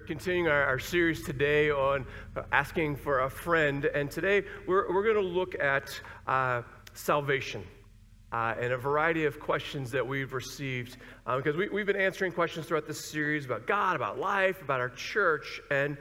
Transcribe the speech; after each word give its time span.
Continuing 0.00 0.48
our, 0.48 0.64
our, 0.64 0.78
series 0.78 1.22
today 1.22 1.70
on 1.70 2.06
asking 2.50 2.96
for 2.96 3.20
a 3.20 3.30
friend, 3.30 3.84
and 3.84 4.10
today 4.10 4.42
we're, 4.66 4.90
we're 4.92 5.02
going 5.02 5.16
to 5.16 5.20
look 5.20 5.54
at 5.60 6.00
uh, 6.26 6.62
salvation 6.94 7.62
uh, 8.32 8.54
and 8.58 8.72
a 8.72 8.76
variety 8.78 9.26
of 9.26 9.38
questions 9.38 9.90
that 9.90 10.06
we've 10.06 10.32
received 10.32 10.96
um, 11.26 11.42
because 11.42 11.56
we, 11.56 11.68
have 11.78 11.86
been 11.86 11.94
answering 11.94 12.32
questions 12.32 12.64
throughout 12.66 12.86
this 12.86 13.04
series 13.04 13.44
about 13.44 13.66
God, 13.66 13.94
about 13.94 14.18
life, 14.18 14.62
about 14.62 14.80
our 14.80 14.88
church, 14.88 15.60
and 15.70 15.98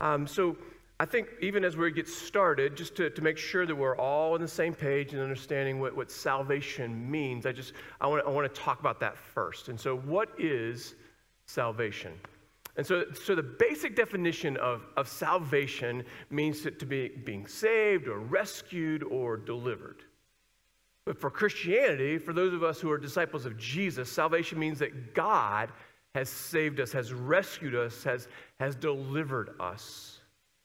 um, 0.00 0.24
so 0.26 0.56
I 1.00 1.04
think 1.04 1.28
even 1.40 1.64
as 1.64 1.76
we 1.76 1.90
get 1.90 2.08
started, 2.08 2.76
just 2.76 2.94
to, 2.96 3.10
to 3.10 3.22
make 3.22 3.38
sure 3.38 3.66
that 3.66 3.74
we're 3.74 3.96
all 3.96 4.34
on 4.34 4.40
the 4.40 4.46
same 4.46 4.72
page 4.72 5.14
and 5.14 5.20
understanding 5.20 5.80
what, 5.80 5.96
what 5.96 6.12
salvation 6.12 7.10
means, 7.10 7.44
I 7.44 7.50
just 7.50 7.72
I 8.00 8.06
want 8.06 8.24
I 8.24 8.30
want 8.30 8.54
to 8.54 8.60
talk 8.60 8.78
about 8.78 9.00
that 9.00 9.16
first. 9.16 9.68
And 9.68 9.80
so, 9.80 9.96
what 9.96 10.28
is 10.38 10.94
salvation? 11.46 12.12
And 12.76 12.86
so, 12.86 13.04
so 13.12 13.34
the 13.34 13.42
basic 13.42 13.94
definition 13.94 14.56
of, 14.56 14.86
of 14.96 15.06
salvation 15.06 16.04
means 16.30 16.62
to, 16.62 16.70
be 16.86 17.08
being 17.08 17.46
saved 17.46 18.08
or 18.08 18.18
rescued 18.18 19.02
or 19.02 19.36
delivered. 19.36 20.04
But 21.04 21.20
for 21.20 21.30
Christianity, 21.30 22.16
for 22.16 22.32
those 22.32 22.54
of 22.54 22.62
us 22.62 22.80
who 22.80 22.90
are 22.90 22.98
disciples 22.98 23.44
of 23.44 23.58
Jesus, 23.58 24.10
salvation 24.10 24.58
means 24.58 24.78
that 24.78 25.14
God 25.14 25.70
has 26.14 26.28
saved 26.28 26.80
us, 26.80 26.92
has 26.92 27.12
rescued 27.12 27.74
us, 27.74 28.04
has, 28.04 28.28
has 28.60 28.74
delivered 28.74 29.50
us. 29.60 30.20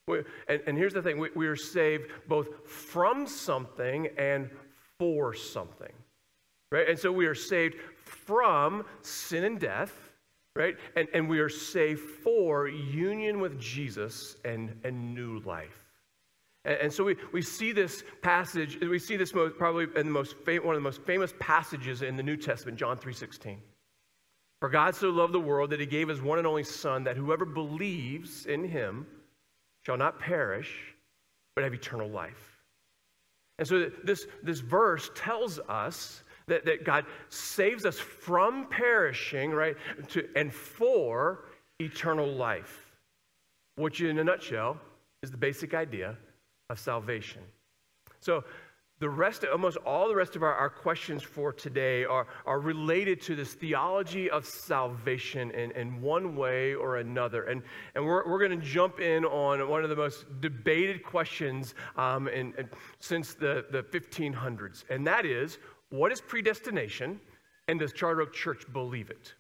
We, 0.08 0.20
and, 0.48 0.62
and, 0.68 0.77
here's 0.77 0.94
the 0.94 1.02
thing 1.02 1.18
we, 1.20 1.30
we 1.35 1.48
are 1.48 1.55
saved 1.55 2.12
both 2.27 2.70
from 2.70 3.27
something 3.27 4.08
and 4.18 4.49
for 4.98 5.34
something. 5.34 5.91
Right? 6.71 6.88
And 6.88 6.98
so 6.98 7.12
we 7.12 7.26
are 7.26 7.35
saved 7.35 7.76
from 8.05 8.85
sin 9.02 9.44
and 9.44 9.60
death 9.60 10.07
right? 10.58 10.76
And, 10.96 11.08
and 11.14 11.30
we 11.30 11.40
are 11.40 11.50
saved 11.50 12.02
for 12.24 12.68
union 12.68 13.40
with 13.40 13.60
Jesus 13.60 14.38
and, 14.44 14.76
and 14.84 15.14
new 15.14 15.40
life. 15.42 15.86
And, 16.66 16.77
and 16.82 16.94
so 16.94 17.04
we, 17.04 17.16
we 17.32 17.44
see 17.44 17.72
this 17.72 18.04
passage, 18.24 18.80
we 18.82 18.98
see 18.98 19.18
this 19.18 19.36
most, 19.36 19.58
probably 19.58 19.86
in 19.96 20.08
the 20.08 20.12
most 20.12 20.36
fam- 20.46 20.66
one 20.66 20.76
of 20.76 20.82
the 20.82 20.84
most 20.84 21.02
famous 21.04 21.34
passages 21.40 22.02
in 22.02 22.18
the 22.18 22.24
New 22.24 22.36
Testament, 22.36 22.77
John 22.77 22.98
3.16. 22.98 23.58
For 24.60 24.70
God 24.70 24.96
so 24.96 25.10
loved 25.10 25.34
the 25.34 25.40
world 25.40 25.70
that 25.70 25.80
he 25.80 25.86
gave 25.86 26.08
his 26.08 26.22
one 26.22 26.40
and 26.40 26.48
only 26.48 26.64
Son, 26.64 27.04
that 27.04 27.16
whoever 27.16 27.46
believes 27.46 28.48
in 28.48 28.64
him 28.68 29.05
shall 29.86 29.98
not 29.98 30.20
perish, 30.20 30.96
but 31.55 31.64
have 31.64 31.76
eternal 31.76 32.10
life. 32.10 32.58
And 33.60 33.68
so 33.68 33.92
this, 34.04 34.26
this 34.42 34.60
verse 34.60 35.12
tells 35.16 35.60
us 35.70 36.24
that, 36.48 36.65
that 36.65 36.84
God 36.84 37.05
saves 37.29 37.85
us 37.85 37.99
from 37.99 38.67
perishing, 38.67 39.51
right, 39.51 39.76
to, 40.09 40.27
and 40.35 40.53
for 40.53 41.45
eternal 41.79 42.27
life, 42.27 42.93
which 43.76 44.01
in 44.01 44.20
a 44.20 44.23
nutshell 44.23 44.77
is 45.23 45.31
the 45.31 45.37
basic 45.37 45.73
idea 45.73 46.15
of 46.70 46.79
salvation. 46.79 47.41
So, 48.20 48.43
the 48.99 49.09
rest, 49.09 49.45
almost 49.45 49.77
all 49.85 50.07
the 50.07 50.15
rest 50.15 50.35
of 50.35 50.41
our, 50.41 50.55
our 50.55 50.71
questions 50.71 51.21
for 51.21 51.53
today 51.53 52.03
are, 52.03 52.25
are 52.48 52.59
related 52.59 53.21
to 53.21 53.35
this 53.35 53.53
theology 53.53 54.27
of 54.27 54.43
salvation 54.43 55.51
in, 55.51 55.70
in 55.73 56.01
one 56.01 56.35
way 56.35 56.73
or 56.73 56.98
another. 56.98 57.43
And, 57.43 57.62
and 57.93 58.03
we're, 58.03 58.27
we're 58.27 58.40
going 58.40 58.59
to 58.59 58.65
jump 58.65 58.99
in 58.99 59.23
on 59.23 59.70
one 59.70 59.84
of 59.84 59.91
the 59.91 59.95
most 59.95 60.25
debated 60.41 61.03
questions 61.03 61.75
um, 61.95 62.27
in, 62.27 62.55
in, 62.57 62.68
since 62.99 63.35
the, 63.35 63.65
the 63.70 63.84
1500s, 63.84 64.84
and 64.90 65.06
that 65.06 65.28
is 65.28 65.59
what 65.90 66.12
is 66.12 66.22
predestination, 66.22 67.19
and 67.68 67.80
does 67.80 67.94
Charter 67.94 68.22
Oak 68.22 68.34
Church 68.34 68.63
believe 68.74 69.09
it? 69.09 69.34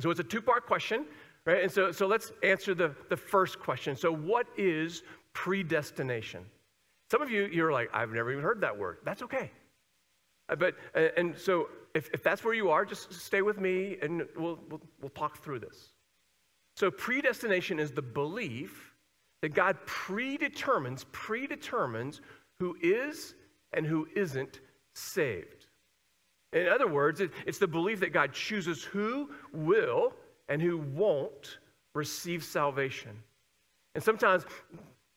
So 0.00 0.10
it's 0.10 0.20
a 0.20 0.24
two 0.24 0.40
part 0.40 0.66
question, 0.66 1.04
right? 1.44 1.62
And 1.62 1.70
so, 1.70 1.92
so 1.92 2.06
let's 2.06 2.32
answer 2.42 2.74
the, 2.74 2.94
the 3.08 3.16
first 3.16 3.58
question. 3.58 3.96
So, 3.96 4.12
what 4.12 4.46
is 4.56 5.02
predestination? 5.32 6.44
Some 7.10 7.22
of 7.22 7.30
you, 7.30 7.48
you're 7.50 7.72
like, 7.72 7.88
I've 7.92 8.12
never 8.12 8.30
even 8.30 8.44
heard 8.44 8.60
that 8.60 8.76
word. 8.76 8.98
That's 9.04 9.22
okay. 9.22 9.50
Uh, 10.48 10.56
but, 10.56 10.76
and 11.16 11.36
so 11.36 11.68
if, 11.94 12.10
if 12.12 12.22
that's 12.22 12.44
where 12.44 12.54
you 12.54 12.70
are, 12.70 12.84
just 12.84 13.12
stay 13.12 13.42
with 13.42 13.58
me 13.58 13.96
and 14.02 14.26
we'll, 14.36 14.58
we'll, 14.68 14.80
we'll 15.00 15.10
talk 15.10 15.42
through 15.42 15.60
this. 15.60 15.92
So, 16.76 16.90
predestination 16.90 17.78
is 17.80 17.90
the 17.90 18.02
belief 18.02 18.94
that 19.42 19.54
God 19.54 19.76
predetermines, 19.86 21.04
predetermines 21.12 22.20
who 22.60 22.76
is 22.80 23.34
and 23.72 23.86
who 23.86 24.06
isn't 24.14 24.60
saved. 24.94 25.57
In 26.52 26.68
other 26.68 26.88
words, 26.88 27.20
it's 27.46 27.58
the 27.58 27.66
belief 27.66 28.00
that 28.00 28.12
God 28.12 28.32
chooses 28.32 28.82
who 28.82 29.30
will 29.52 30.14
and 30.48 30.62
who 30.62 30.78
won't 30.78 31.58
receive 31.94 32.42
salvation. 32.42 33.10
And 33.94 34.02
sometimes 34.02 34.46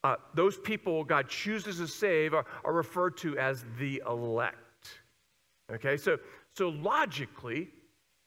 uh, 0.03 0.15
those 0.33 0.57
people 0.57 1.03
God 1.03 1.29
chooses 1.29 1.77
to 1.77 1.87
save 1.87 2.33
are, 2.33 2.45
are 2.65 2.73
referred 2.73 3.17
to 3.17 3.37
as 3.37 3.63
the 3.77 4.01
elect. 4.07 4.57
Okay, 5.71 5.95
so, 5.95 6.17
so 6.55 6.69
logically, 6.69 7.69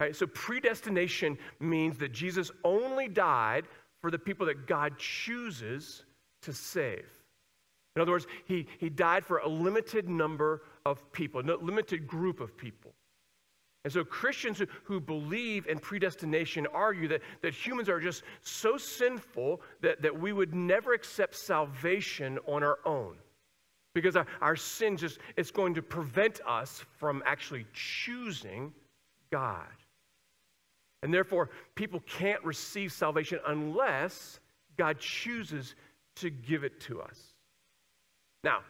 right, 0.01 0.17
so 0.17 0.27
predestination 0.29 1.37
means 1.61 1.99
that 1.99 2.13
Jesus 2.13 2.51
only 2.63 3.09
died 3.09 3.67
for 4.01 4.11
the 4.11 4.19
people 4.19 4.47
that 4.47 4.67
God 4.67 4.99
chooses 4.99 6.05
to 6.43 6.53
save. 6.53 7.07
In 7.97 8.03
other 8.03 8.13
words, 8.13 8.27
he, 8.47 8.67
he 8.79 8.89
died 8.89 9.25
for 9.25 9.39
a 9.39 9.49
limited 9.49 10.09
number 10.09 10.63
of 10.87 11.11
people, 11.12 11.41
a 11.41 11.56
limited 11.56 12.06
group 12.06 12.41
of 12.41 12.56
people. 12.56 12.93
And 13.84 13.93
so 13.93 14.03
Christians 14.05 14.59
who, 14.59 14.67
who 14.83 15.00
believe 15.00 15.67
in 15.67 15.78
predestination 15.78 16.67
argue 16.72 17.09
that, 17.09 17.21
that 17.43 17.55
humans 17.55 17.89
are 17.89 18.00
just 18.00 18.22
so 18.43 18.77
sinful 18.77 19.61
that, 19.83 20.00
that 20.03 20.19
we 20.19 20.33
would 20.33 20.55
never 20.55 20.94
accept 20.94 21.37
salvation 21.37 22.39
on 22.47 22.62
our 22.62 22.78
own. 22.84 23.17
Because 23.94 24.17
our, 24.17 24.27
our 24.41 24.56
sin 24.56 24.97
just 24.97 25.19
it's 25.37 25.50
going 25.50 25.75
to 25.75 25.83
prevent 25.83 26.41
us 26.47 26.84
from 26.99 27.23
actually 27.27 27.67
choosing 27.73 28.73
God. 29.31 29.67
And 31.03 31.12
therefore, 31.12 31.50
people 31.75 32.00
can't 32.00 32.43
receive 32.43 32.91
salvation 32.91 33.39
unless 33.47 34.41
God 34.78 34.99
chooses 34.99 35.75
to 36.17 36.31
give 36.31 36.65
it 36.65 36.81
to 36.81 37.03
us. 37.03 37.34
Now, 38.43 38.61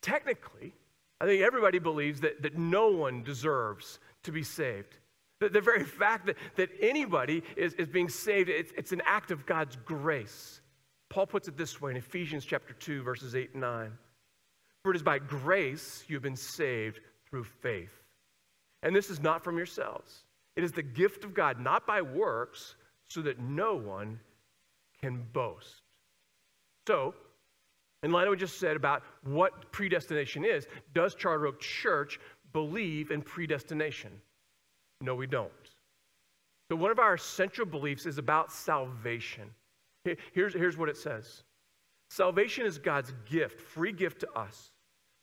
technically, 0.00 0.72
I 1.20 1.26
think 1.26 1.42
everybody 1.42 1.78
believes 1.78 2.20
that, 2.20 2.42
that 2.42 2.56
no 2.56 2.88
one 2.88 3.22
deserves 3.22 3.98
to 4.22 4.32
be 4.32 4.42
saved. 4.42 4.96
The, 5.40 5.48
the 5.48 5.60
very 5.60 5.84
fact 5.84 6.26
that, 6.26 6.36
that 6.56 6.70
anybody 6.80 7.42
is, 7.56 7.74
is 7.74 7.88
being 7.88 8.08
saved, 8.08 8.48
it's, 8.48 8.72
it's 8.76 8.92
an 8.92 9.02
act 9.04 9.30
of 9.30 9.46
God's 9.46 9.76
grace. 9.84 10.60
Paul 11.08 11.26
puts 11.26 11.48
it 11.48 11.56
this 11.56 11.80
way 11.80 11.90
in 11.90 11.96
Ephesians 11.96 12.44
chapter 12.44 12.74
2, 12.74 13.02
verses 13.02 13.34
8 13.34 13.50
and 13.52 13.60
9. 13.62 13.92
For 14.82 14.92
it 14.92 14.96
is 14.96 15.02
by 15.02 15.18
grace 15.18 16.04
you 16.08 16.16
have 16.16 16.22
been 16.22 16.36
saved 16.36 17.00
through 17.28 17.44
faith. 17.44 17.92
And 18.82 18.94
this 18.94 19.10
is 19.10 19.20
not 19.20 19.42
from 19.42 19.56
yourselves. 19.56 20.24
It 20.56 20.64
is 20.64 20.72
the 20.72 20.82
gift 20.82 21.24
of 21.24 21.34
God, 21.34 21.60
not 21.60 21.86
by 21.86 22.02
works, 22.02 22.76
so 23.08 23.22
that 23.22 23.40
no 23.40 23.74
one 23.74 24.20
can 25.00 25.24
boast. 25.32 25.82
So, 26.86 27.14
in 28.02 28.12
light 28.12 28.22
of 28.22 28.28
what 28.28 28.38
we 28.38 28.40
just 28.40 28.58
said 28.58 28.76
about 28.76 29.02
what 29.24 29.72
predestination 29.72 30.44
is, 30.44 30.66
does 30.94 31.14
Charter 31.14 31.46
Oak 31.46 31.60
Church 31.60 32.20
believe 32.52 33.10
in 33.10 33.22
predestination? 33.22 34.12
No, 35.00 35.14
we 35.14 35.26
don't. 35.26 35.50
So, 36.70 36.76
one 36.76 36.90
of 36.90 36.98
our 36.98 37.16
central 37.16 37.66
beliefs 37.66 38.06
is 38.06 38.18
about 38.18 38.52
salvation. 38.52 39.50
Here's, 40.32 40.54
here's 40.54 40.76
what 40.76 40.88
it 40.88 40.96
says 40.96 41.42
Salvation 42.10 42.66
is 42.66 42.78
God's 42.78 43.12
gift, 43.28 43.60
free 43.60 43.92
gift 43.92 44.20
to 44.20 44.30
us, 44.32 44.72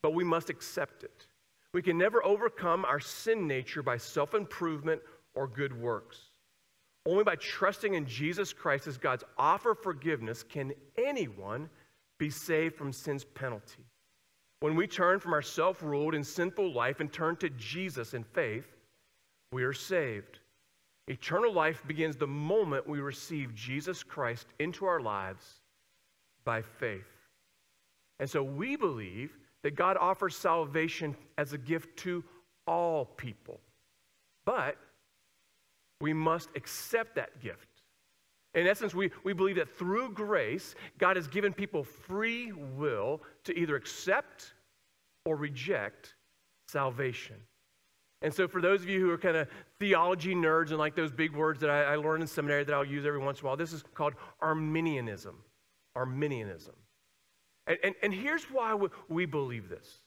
but 0.02 0.14
we 0.14 0.24
must 0.24 0.50
accept 0.50 1.02
it. 1.02 1.26
We 1.72 1.82
can 1.82 1.98
never 1.98 2.24
overcome 2.24 2.84
our 2.84 3.00
sin 3.00 3.46
nature 3.46 3.82
by 3.82 3.96
self 3.96 4.34
improvement 4.34 5.00
or 5.34 5.46
good 5.46 5.78
works. 5.78 6.18
Only 7.06 7.22
by 7.22 7.36
trusting 7.36 7.94
in 7.94 8.06
Jesus 8.06 8.52
Christ 8.52 8.86
as 8.86 8.98
God's 8.98 9.24
offer 9.38 9.72
of 9.72 9.82
forgiveness 9.82 10.42
can 10.42 10.72
anyone 10.98 11.68
be 12.18 12.30
saved 12.30 12.76
from 12.76 12.92
sin's 12.92 13.24
penalty. 13.24 13.84
When 14.60 14.74
we 14.74 14.86
turn 14.86 15.20
from 15.20 15.34
our 15.34 15.42
self 15.42 15.82
ruled 15.82 16.14
and 16.14 16.26
sinful 16.26 16.72
life 16.72 17.00
and 17.00 17.12
turn 17.12 17.36
to 17.36 17.50
Jesus 17.50 18.14
in 18.14 18.24
faith, 18.24 18.66
we 19.52 19.64
are 19.64 19.72
saved. 19.72 20.38
Eternal 21.08 21.52
life 21.52 21.82
begins 21.86 22.16
the 22.16 22.26
moment 22.26 22.88
we 22.88 23.00
receive 23.00 23.54
Jesus 23.54 24.02
Christ 24.02 24.48
into 24.58 24.86
our 24.86 25.00
lives 25.00 25.60
by 26.44 26.62
faith. 26.62 27.06
And 28.18 28.28
so 28.28 28.42
we 28.42 28.76
believe 28.76 29.36
that 29.62 29.76
God 29.76 29.96
offers 29.96 30.36
salvation 30.36 31.14
as 31.38 31.52
a 31.52 31.58
gift 31.58 31.96
to 31.98 32.24
all 32.66 33.04
people. 33.04 33.60
But 34.44 34.76
we 36.00 36.12
must 36.12 36.48
accept 36.56 37.16
that 37.16 37.40
gift. 37.40 37.75
In 38.56 38.66
essence, 38.66 38.94
we, 38.94 39.10
we 39.22 39.34
believe 39.34 39.56
that 39.56 39.78
through 39.78 40.12
grace, 40.12 40.74
God 40.96 41.16
has 41.16 41.28
given 41.28 41.52
people 41.52 41.84
free 41.84 42.52
will 42.52 43.22
to 43.44 43.56
either 43.56 43.76
accept 43.76 44.54
or 45.26 45.36
reject 45.36 46.14
salvation. 46.66 47.36
And 48.22 48.32
so, 48.32 48.48
for 48.48 48.62
those 48.62 48.80
of 48.80 48.88
you 48.88 48.98
who 48.98 49.10
are 49.10 49.18
kind 49.18 49.36
of 49.36 49.48
theology 49.78 50.34
nerds 50.34 50.70
and 50.70 50.78
like 50.78 50.96
those 50.96 51.12
big 51.12 51.36
words 51.36 51.60
that 51.60 51.68
I, 51.68 51.82
I 51.82 51.96
learned 51.96 52.22
in 52.22 52.26
seminary 52.26 52.64
that 52.64 52.72
I'll 52.72 52.82
use 52.82 53.04
every 53.04 53.18
once 53.18 53.40
in 53.40 53.44
a 53.44 53.48
while, 53.48 53.58
this 53.58 53.74
is 53.74 53.84
called 53.94 54.14
Arminianism. 54.40 55.36
Arminianism. 55.94 56.74
And, 57.66 57.76
and, 57.84 57.94
and 58.02 58.14
here's 58.14 58.44
why 58.44 58.74
we, 58.74 58.88
we 59.08 59.26
believe 59.26 59.68
this. 59.68 60.00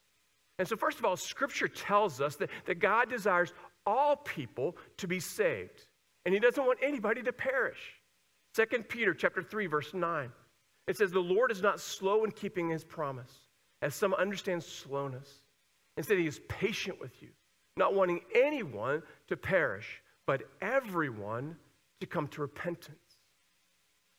And 0.57 0.67
so, 0.67 0.75
first 0.75 0.97
of 0.97 1.05
all, 1.05 1.15
Scripture 1.15 1.67
tells 1.67 2.19
us 2.19 2.35
that, 2.37 2.49
that 2.65 2.79
God 2.79 3.09
desires 3.09 3.53
all 3.85 4.15
people 4.15 4.75
to 4.97 5.07
be 5.07 5.19
saved, 5.19 5.85
and 6.25 6.33
He 6.33 6.39
doesn't 6.39 6.65
want 6.65 6.79
anybody 6.81 7.21
to 7.21 7.31
perish. 7.31 7.98
2 8.55 8.65
Peter 8.83 9.13
chapter 9.13 9.41
3, 9.41 9.67
verse 9.67 9.93
9. 9.93 10.31
It 10.87 10.97
says, 10.97 11.11
The 11.11 11.19
Lord 11.19 11.51
is 11.51 11.61
not 11.61 11.79
slow 11.79 12.23
in 12.23 12.31
keeping 12.31 12.69
his 12.69 12.83
promise, 12.83 13.31
as 13.81 13.95
some 13.95 14.13
understand 14.13 14.63
slowness. 14.63 15.29
Instead, 15.97 16.17
he 16.17 16.27
is 16.27 16.39
patient 16.47 16.99
with 16.99 17.21
you, 17.21 17.29
not 17.77 17.93
wanting 17.93 18.21
anyone 18.33 19.03
to 19.27 19.37
perish, 19.37 20.01
but 20.25 20.43
everyone 20.61 21.55
to 21.99 22.07
come 22.07 22.27
to 22.29 22.41
repentance. 22.41 22.97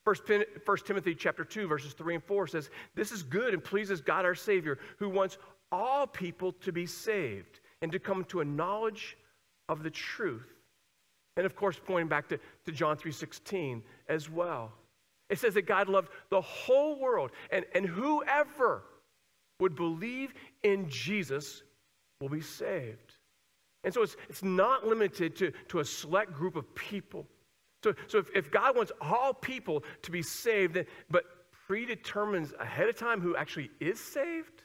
First, 0.04 0.22
First 0.64 0.86
Timothy 0.86 1.14
chapter 1.14 1.44
2, 1.44 1.66
verses 1.66 1.92
3 1.92 2.16
and 2.16 2.24
4 2.24 2.46
says, 2.46 2.70
This 2.94 3.12
is 3.12 3.22
good 3.22 3.52
and 3.52 3.62
pleases 3.62 4.00
God 4.00 4.24
our 4.24 4.34
Savior, 4.34 4.78
who 4.98 5.08
wants 5.08 5.38
all 5.72 6.06
people 6.06 6.52
to 6.52 6.72
be 6.72 6.86
saved 6.86 7.60
and 7.82 7.92
to 7.92 7.98
come 7.98 8.24
to 8.24 8.40
a 8.40 8.44
knowledge 8.44 9.16
of 9.68 9.82
the 9.82 9.90
truth. 9.90 10.59
And 11.36 11.46
of 11.46 11.56
course, 11.56 11.80
pointing 11.84 12.08
back 12.08 12.28
to, 12.28 12.38
to 12.66 12.72
John 12.72 12.96
3:16 12.96 13.82
as 14.08 14.28
well. 14.28 14.72
It 15.28 15.38
says 15.38 15.54
that 15.54 15.62
God 15.62 15.88
loved 15.88 16.10
the 16.28 16.40
whole 16.40 16.98
world, 16.98 17.30
and, 17.50 17.64
and 17.74 17.86
whoever 17.86 18.82
would 19.60 19.76
believe 19.76 20.34
in 20.62 20.88
Jesus 20.88 21.62
will 22.20 22.28
be 22.28 22.40
saved. 22.40 23.16
And 23.84 23.94
so 23.94 24.02
it's, 24.02 24.16
it's 24.28 24.42
not 24.42 24.86
limited 24.86 25.36
to, 25.36 25.52
to 25.68 25.78
a 25.78 25.84
select 25.84 26.32
group 26.32 26.56
of 26.56 26.74
people. 26.74 27.26
So, 27.82 27.94
so 28.08 28.18
if, 28.18 28.28
if 28.34 28.50
God 28.50 28.76
wants 28.76 28.92
all 29.00 29.32
people 29.32 29.84
to 30.02 30.10
be 30.10 30.22
saved, 30.22 30.78
but 31.10 31.24
predetermines 31.66 32.52
ahead 32.58 32.88
of 32.88 32.96
time 32.96 33.20
who 33.20 33.36
actually 33.36 33.70
is 33.80 33.98
saved, 33.98 34.64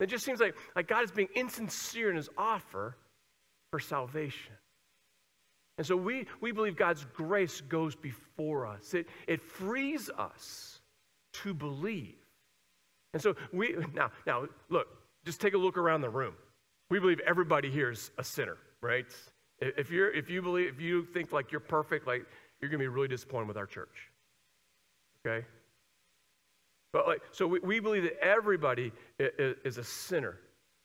it 0.00 0.06
just 0.06 0.24
seems 0.24 0.40
like, 0.40 0.54
like 0.76 0.86
God 0.86 1.04
is 1.04 1.10
being 1.10 1.28
insincere 1.34 2.10
in 2.10 2.16
his 2.16 2.28
offer 2.36 2.96
for 3.70 3.80
salvation. 3.80 4.52
And 5.78 5.86
so 5.86 5.96
we, 5.96 6.26
we 6.40 6.52
believe 6.52 6.76
God's 6.76 7.04
grace 7.14 7.60
goes 7.60 7.96
before 7.96 8.66
us. 8.66 8.94
It, 8.94 9.06
it 9.26 9.42
frees 9.42 10.08
us 10.10 10.80
to 11.34 11.52
believe. 11.52 12.14
And 13.12 13.22
so 13.22 13.34
we 13.52 13.76
now, 13.94 14.10
now 14.26 14.46
look, 14.68 14.88
just 15.24 15.40
take 15.40 15.54
a 15.54 15.58
look 15.58 15.76
around 15.76 16.02
the 16.02 16.10
room. 16.10 16.34
We 16.90 17.00
believe 17.00 17.20
everybody 17.20 17.70
here 17.70 17.90
is 17.90 18.10
a 18.18 18.24
sinner, 18.24 18.58
right? 18.82 19.06
If 19.60 19.90
you're 19.90 20.12
if 20.12 20.28
you 20.28 20.42
believe 20.42 20.68
if 20.68 20.80
you 20.80 21.06
think 21.06 21.32
like 21.32 21.50
you're 21.50 21.60
perfect, 21.60 22.06
like 22.06 22.26
you're 22.60 22.70
gonna 22.70 22.78
be 22.78 22.88
really 22.88 23.08
disappointed 23.08 23.48
with 23.48 23.56
our 23.56 23.66
church. 23.66 24.10
Okay? 25.26 25.46
But 26.92 27.06
like, 27.06 27.22
so 27.32 27.46
we, 27.46 27.58
we 27.60 27.80
believe 27.80 28.04
that 28.04 28.22
everybody 28.22 28.92
is, 29.18 29.56
is 29.64 29.78
a 29.78 29.84
sinner, 29.84 30.38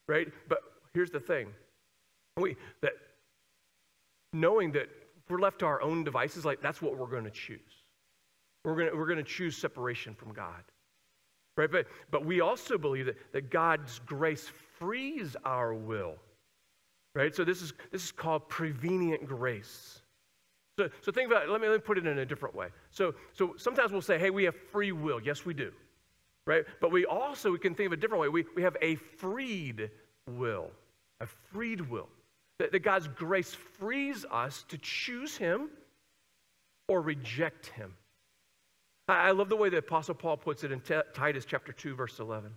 right? 0.08 0.28
But 0.48 0.60
here's 0.94 1.12
the 1.12 1.20
thing. 1.20 1.48
We 2.38 2.56
that 2.82 2.94
knowing 4.34 4.72
that 4.74 4.84
if 4.84 5.30
we're 5.30 5.40
left 5.40 5.60
to 5.60 5.66
our 5.66 5.82
own 5.82 6.04
devices, 6.04 6.46
like 6.46 6.62
that's 6.62 6.82
what 6.82 6.98
we're 6.98 7.08
going 7.08 7.24
to 7.24 7.32
choose. 7.32 7.60
We're 8.64 8.76
going 8.76 8.90
to, 8.90 8.96
we're 8.96 9.14
to 9.16 9.24
choose 9.24 9.56
separation 9.58 10.14
from 10.14 10.34
God. 10.34 10.64
Right? 11.58 11.72
But, 11.72 11.88
but 12.12 12.26
we 12.26 12.42
also 12.42 12.78
believe 12.78 13.06
that, 13.08 13.18
that 13.34 13.50
God's 13.50 14.00
grace 14.06 14.50
frees 14.78 15.36
our 15.46 15.74
will. 15.74 16.16
Right? 17.16 17.36
So 17.36 17.44
this 17.44 17.62
is, 17.62 17.74
this 17.92 18.04
is 18.04 18.12
called 18.12 18.48
prevenient 18.50 19.28
grace. 19.28 20.02
So, 20.78 20.90
so 21.02 21.12
think 21.12 21.30
about 21.30 21.44
it. 21.44 21.50
Let 21.50 21.60
me, 21.60 21.68
let 21.68 21.76
me 21.76 21.82
put 21.82 21.98
it 21.98 22.08
in 22.08 22.20
a 22.20 22.26
different 22.26 22.56
way. 22.56 22.68
So, 22.92 23.14
so 23.34 23.56
sometimes 23.58 23.92
we'll 23.92 24.02
say, 24.02 24.18
hey, 24.18 24.30
we 24.30 24.46
have 24.46 24.56
free 24.72 24.92
will. 24.92 25.20
Yes, 25.20 25.46
we 25.46 25.54
do. 25.54 25.72
Right? 26.46 26.64
But 26.80 26.92
we 26.92 27.06
also, 27.06 27.52
we 27.52 27.60
can 27.60 27.76
think 27.76 27.88
of 27.88 27.94
a 27.94 27.98
different 27.98 28.22
way. 28.22 28.30
We, 28.30 28.46
we 28.56 28.62
have 28.64 28.78
a 28.82 28.96
freed 28.96 29.90
will. 30.28 30.72
A 31.20 31.26
freed 31.26 31.82
will. 31.82 32.08
That, 32.60 32.72
that 32.72 32.80
God's 32.80 33.08
grace 33.08 33.56
frees 33.80 34.26
us 34.32 34.66
to 34.70 34.78
choose 34.78 35.38
Him 35.38 35.70
or 36.88 37.02
reject 37.02 37.68
Him. 37.68 37.94
I, 39.08 39.30
I 39.30 39.32
love 39.32 39.50
the 39.50 39.56
way 39.56 39.70
the 39.70 39.78
Apostle 39.78 40.16
Paul 40.16 40.38
puts 40.38 40.64
it 40.64 40.72
in 40.72 40.82
T- 40.82 41.00
Titus 41.14 41.46
chapter 41.46 41.72
2, 41.72 41.96
verse 41.96 42.20
11. 42.20 42.52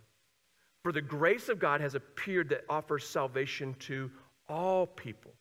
For 0.82 0.92
the 0.92 1.00
grace 1.00 1.48
of 1.48 1.58
God 1.58 1.80
has 1.80 1.94
appeared 1.94 2.48
that 2.48 2.64
offers 2.68 3.08
salvation 3.08 3.74
to 3.80 4.10
all 4.48 4.86
people. 4.86 5.32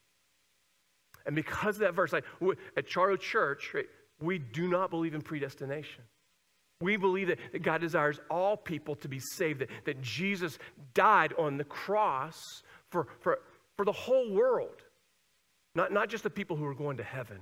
And 1.25 1.35
because 1.35 1.75
of 1.75 1.81
that 1.81 1.93
verse, 1.93 2.13
like, 2.13 2.25
at 2.77 2.87
Charter 2.87 3.17
Church, 3.17 3.71
right, 3.73 3.85
we 4.21 4.37
do 4.37 4.67
not 4.67 4.89
believe 4.89 5.15
in 5.15 5.21
predestination. 5.21 6.03
We 6.79 6.97
believe 6.97 7.27
that, 7.27 7.39
that 7.51 7.61
God 7.61 7.81
desires 7.81 8.19
all 8.29 8.57
people 8.57 8.95
to 8.97 9.07
be 9.07 9.19
saved, 9.19 9.61
that, 9.61 9.69
that 9.85 10.01
Jesus 10.01 10.57
died 10.93 11.33
on 11.37 11.57
the 11.57 11.63
cross 11.63 12.63
for, 12.89 13.07
for 13.19 13.39
for 13.81 13.85
the 13.85 13.91
whole 13.91 14.29
world, 14.29 14.83
not, 15.73 15.91
not 15.91 16.07
just 16.07 16.23
the 16.23 16.29
people 16.29 16.55
who 16.55 16.65
are 16.67 16.75
going 16.75 16.97
to 16.97 17.03
heaven. 17.03 17.39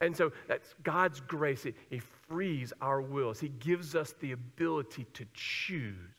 And 0.00 0.16
so 0.16 0.30
that's 0.46 0.72
God's 0.84 1.18
grace. 1.18 1.64
He, 1.64 1.74
he 1.90 1.98
frees 2.28 2.72
our 2.80 3.02
wills. 3.02 3.40
He 3.40 3.48
gives 3.48 3.96
us 3.96 4.14
the 4.20 4.30
ability 4.30 5.04
to 5.14 5.26
choose 5.34 6.14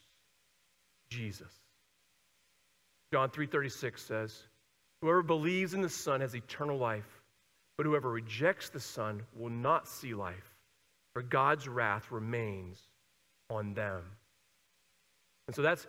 Jesus. 1.09 1.53
John 3.13 3.29
3:36 3.29 4.03
says, 4.03 4.43
"Whoever 4.99 5.23
believes 5.23 5.73
in 5.73 5.81
the 5.81 5.87
Son 5.87 6.19
has 6.19 6.35
eternal 6.35 6.77
life, 6.77 7.23
but 7.77 7.85
whoever 7.85 8.09
rejects 8.09 8.71
the 8.71 8.81
Son 8.81 9.25
will 9.35 9.51
not 9.51 9.87
see 9.87 10.15
life, 10.15 10.53
for 11.13 11.21
God's 11.21 11.69
wrath 11.69 12.11
remains 12.11 12.89
on 13.49 13.73
them." 13.73 14.03
And 15.47 15.55
so 15.55 15.61
that's 15.61 15.87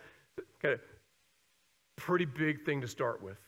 kind 0.62 0.74
of 0.74 0.80
pretty 1.98 2.24
big 2.24 2.64
thing 2.64 2.80
to 2.80 2.88
start 2.88 3.22
with. 3.22 3.38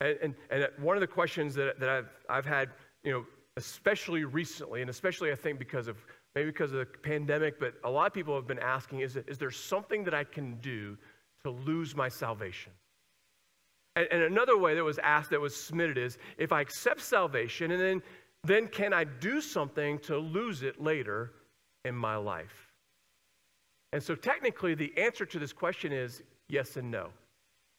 And, 0.00 0.18
and, 0.22 0.34
and 0.50 0.68
one 0.78 0.96
of 0.96 1.00
the 1.00 1.06
questions 1.06 1.54
that, 1.54 1.80
that 1.80 1.88
I've, 1.88 2.08
I've 2.28 2.46
had, 2.46 2.70
you 3.02 3.12
know, 3.12 3.24
especially 3.56 4.24
recently, 4.24 4.82
and 4.82 4.90
especially 4.90 5.32
I 5.32 5.34
think 5.34 5.58
because 5.58 5.88
of 5.88 5.96
maybe 6.34 6.50
because 6.50 6.72
of 6.72 6.78
the 6.78 6.86
pandemic, 6.86 7.58
but 7.58 7.74
a 7.82 7.90
lot 7.90 8.06
of 8.06 8.12
people 8.12 8.34
have 8.34 8.46
been 8.46 8.58
asking 8.58 9.00
is, 9.00 9.16
is 9.16 9.38
there 9.38 9.50
something 9.50 10.04
that 10.04 10.12
I 10.12 10.22
can 10.22 10.56
do 10.60 10.98
to 11.42 11.50
lose 11.50 11.96
my 11.96 12.10
salvation? 12.10 12.72
And, 13.96 14.06
and 14.10 14.22
another 14.22 14.58
way 14.58 14.74
that 14.74 14.84
was 14.84 14.98
asked, 14.98 15.30
that 15.30 15.40
was 15.40 15.56
submitted, 15.56 15.96
is 15.96 16.18
if 16.36 16.52
I 16.52 16.60
accept 16.60 17.00
salvation, 17.00 17.70
and 17.70 17.80
then, 17.80 18.02
then 18.44 18.68
can 18.68 18.92
I 18.92 19.04
do 19.04 19.40
something 19.40 19.98
to 20.00 20.18
lose 20.18 20.62
it 20.62 20.78
later 20.78 21.32
in 21.86 21.94
my 21.94 22.16
life? 22.16 22.70
And 23.94 24.02
so 24.02 24.14
technically, 24.14 24.74
the 24.74 24.92
answer 24.98 25.24
to 25.24 25.38
this 25.38 25.54
question 25.54 25.90
is 25.90 26.22
yes 26.50 26.76
and 26.76 26.90
no. 26.90 27.08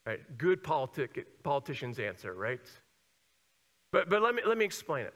Right? 0.08 0.38
Good 0.38 0.62
politic, 0.62 1.26
politicians 1.42 1.98
answer, 1.98 2.32
right? 2.32 2.66
But, 3.92 4.08
but 4.08 4.22
let, 4.22 4.34
me, 4.34 4.40
let 4.46 4.56
me 4.56 4.64
explain 4.64 5.04
it. 5.04 5.12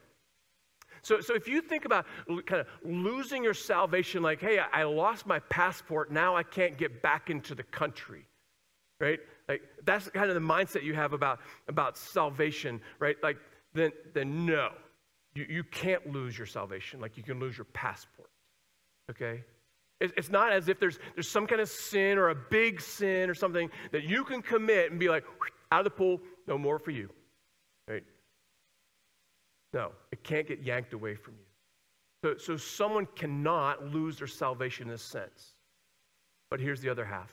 So, 1.00 1.22
so 1.22 1.34
if 1.34 1.48
you 1.48 1.62
think 1.62 1.86
about 1.86 2.04
kind 2.44 2.60
of 2.60 2.66
losing 2.84 3.42
your 3.42 3.54
salvation, 3.54 4.22
like, 4.22 4.42
hey, 4.42 4.58
I 4.58 4.82
lost 4.82 5.26
my 5.26 5.38
passport, 5.38 6.12
now 6.12 6.36
I 6.36 6.42
can't 6.42 6.76
get 6.76 7.00
back 7.00 7.30
into 7.30 7.54
the 7.54 7.62
country, 7.62 8.26
right? 9.00 9.18
Like 9.48 9.62
that's 9.82 10.10
kind 10.10 10.28
of 10.28 10.34
the 10.34 10.42
mindset 10.42 10.82
you 10.82 10.92
have 10.92 11.14
about, 11.14 11.40
about 11.68 11.96
salvation, 11.96 12.78
right? 12.98 13.16
Like, 13.22 13.38
then, 13.72 13.92
then 14.12 14.44
no, 14.44 14.72
you, 15.34 15.46
you 15.48 15.64
can't 15.64 16.12
lose 16.12 16.36
your 16.36 16.46
salvation 16.46 17.00
like 17.00 17.16
you 17.16 17.22
can 17.22 17.40
lose 17.40 17.56
your 17.56 17.64
passport, 17.72 18.28
okay? 19.10 19.42
It's 20.02 20.30
not 20.30 20.52
as 20.52 20.68
if 20.68 20.80
there's, 20.80 20.98
there's 21.14 21.28
some 21.28 21.46
kind 21.46 21.60
of 21.60 21.68
sin 21.68 22.18
or 22.18 22.30
a 22.30 22.34
big 22.34 22.80
sin 22.80 23.30
or 23.30 23.34
something 23.34 23.70
that 23.92 24.02
you 24.02 24.24
can 24.24 24.42
commit 24.42 24.90
and 24.90 24.98
be 24.98 25.08
like, 25.08 25.24
out 25.70 25.80
of 25.80 25.84
the 25.84 25.90
pool, 25.90 26.20
no 26.48 26.58
more 26.58 26.78
for 26.78 26.90
you. 26.90 27.08
Right? 27.88 28.02
No, 29.72 29.92
it 30.10 30.24
can't 30.24 30.46
get 30.46 30.60
yanked 30.60 30.92
away 30.92 31.14
from 31.14 31.34
you. 31.34 31.44
So, 32.24 32.36
so 32.36 32.56
someone 32.56 33.06
cannot 33.14 33.86
lose 33.86 34.18
their 34.18 34.26
salvation 34.26 34.88
in 34.88 34.94
a 34.94 34.98
sense. 34.98 35.54
But 36.50 36.60
here's 36.60 36.80
the 36.80 36.88
other 36.88 37.04
half 37.04 37.32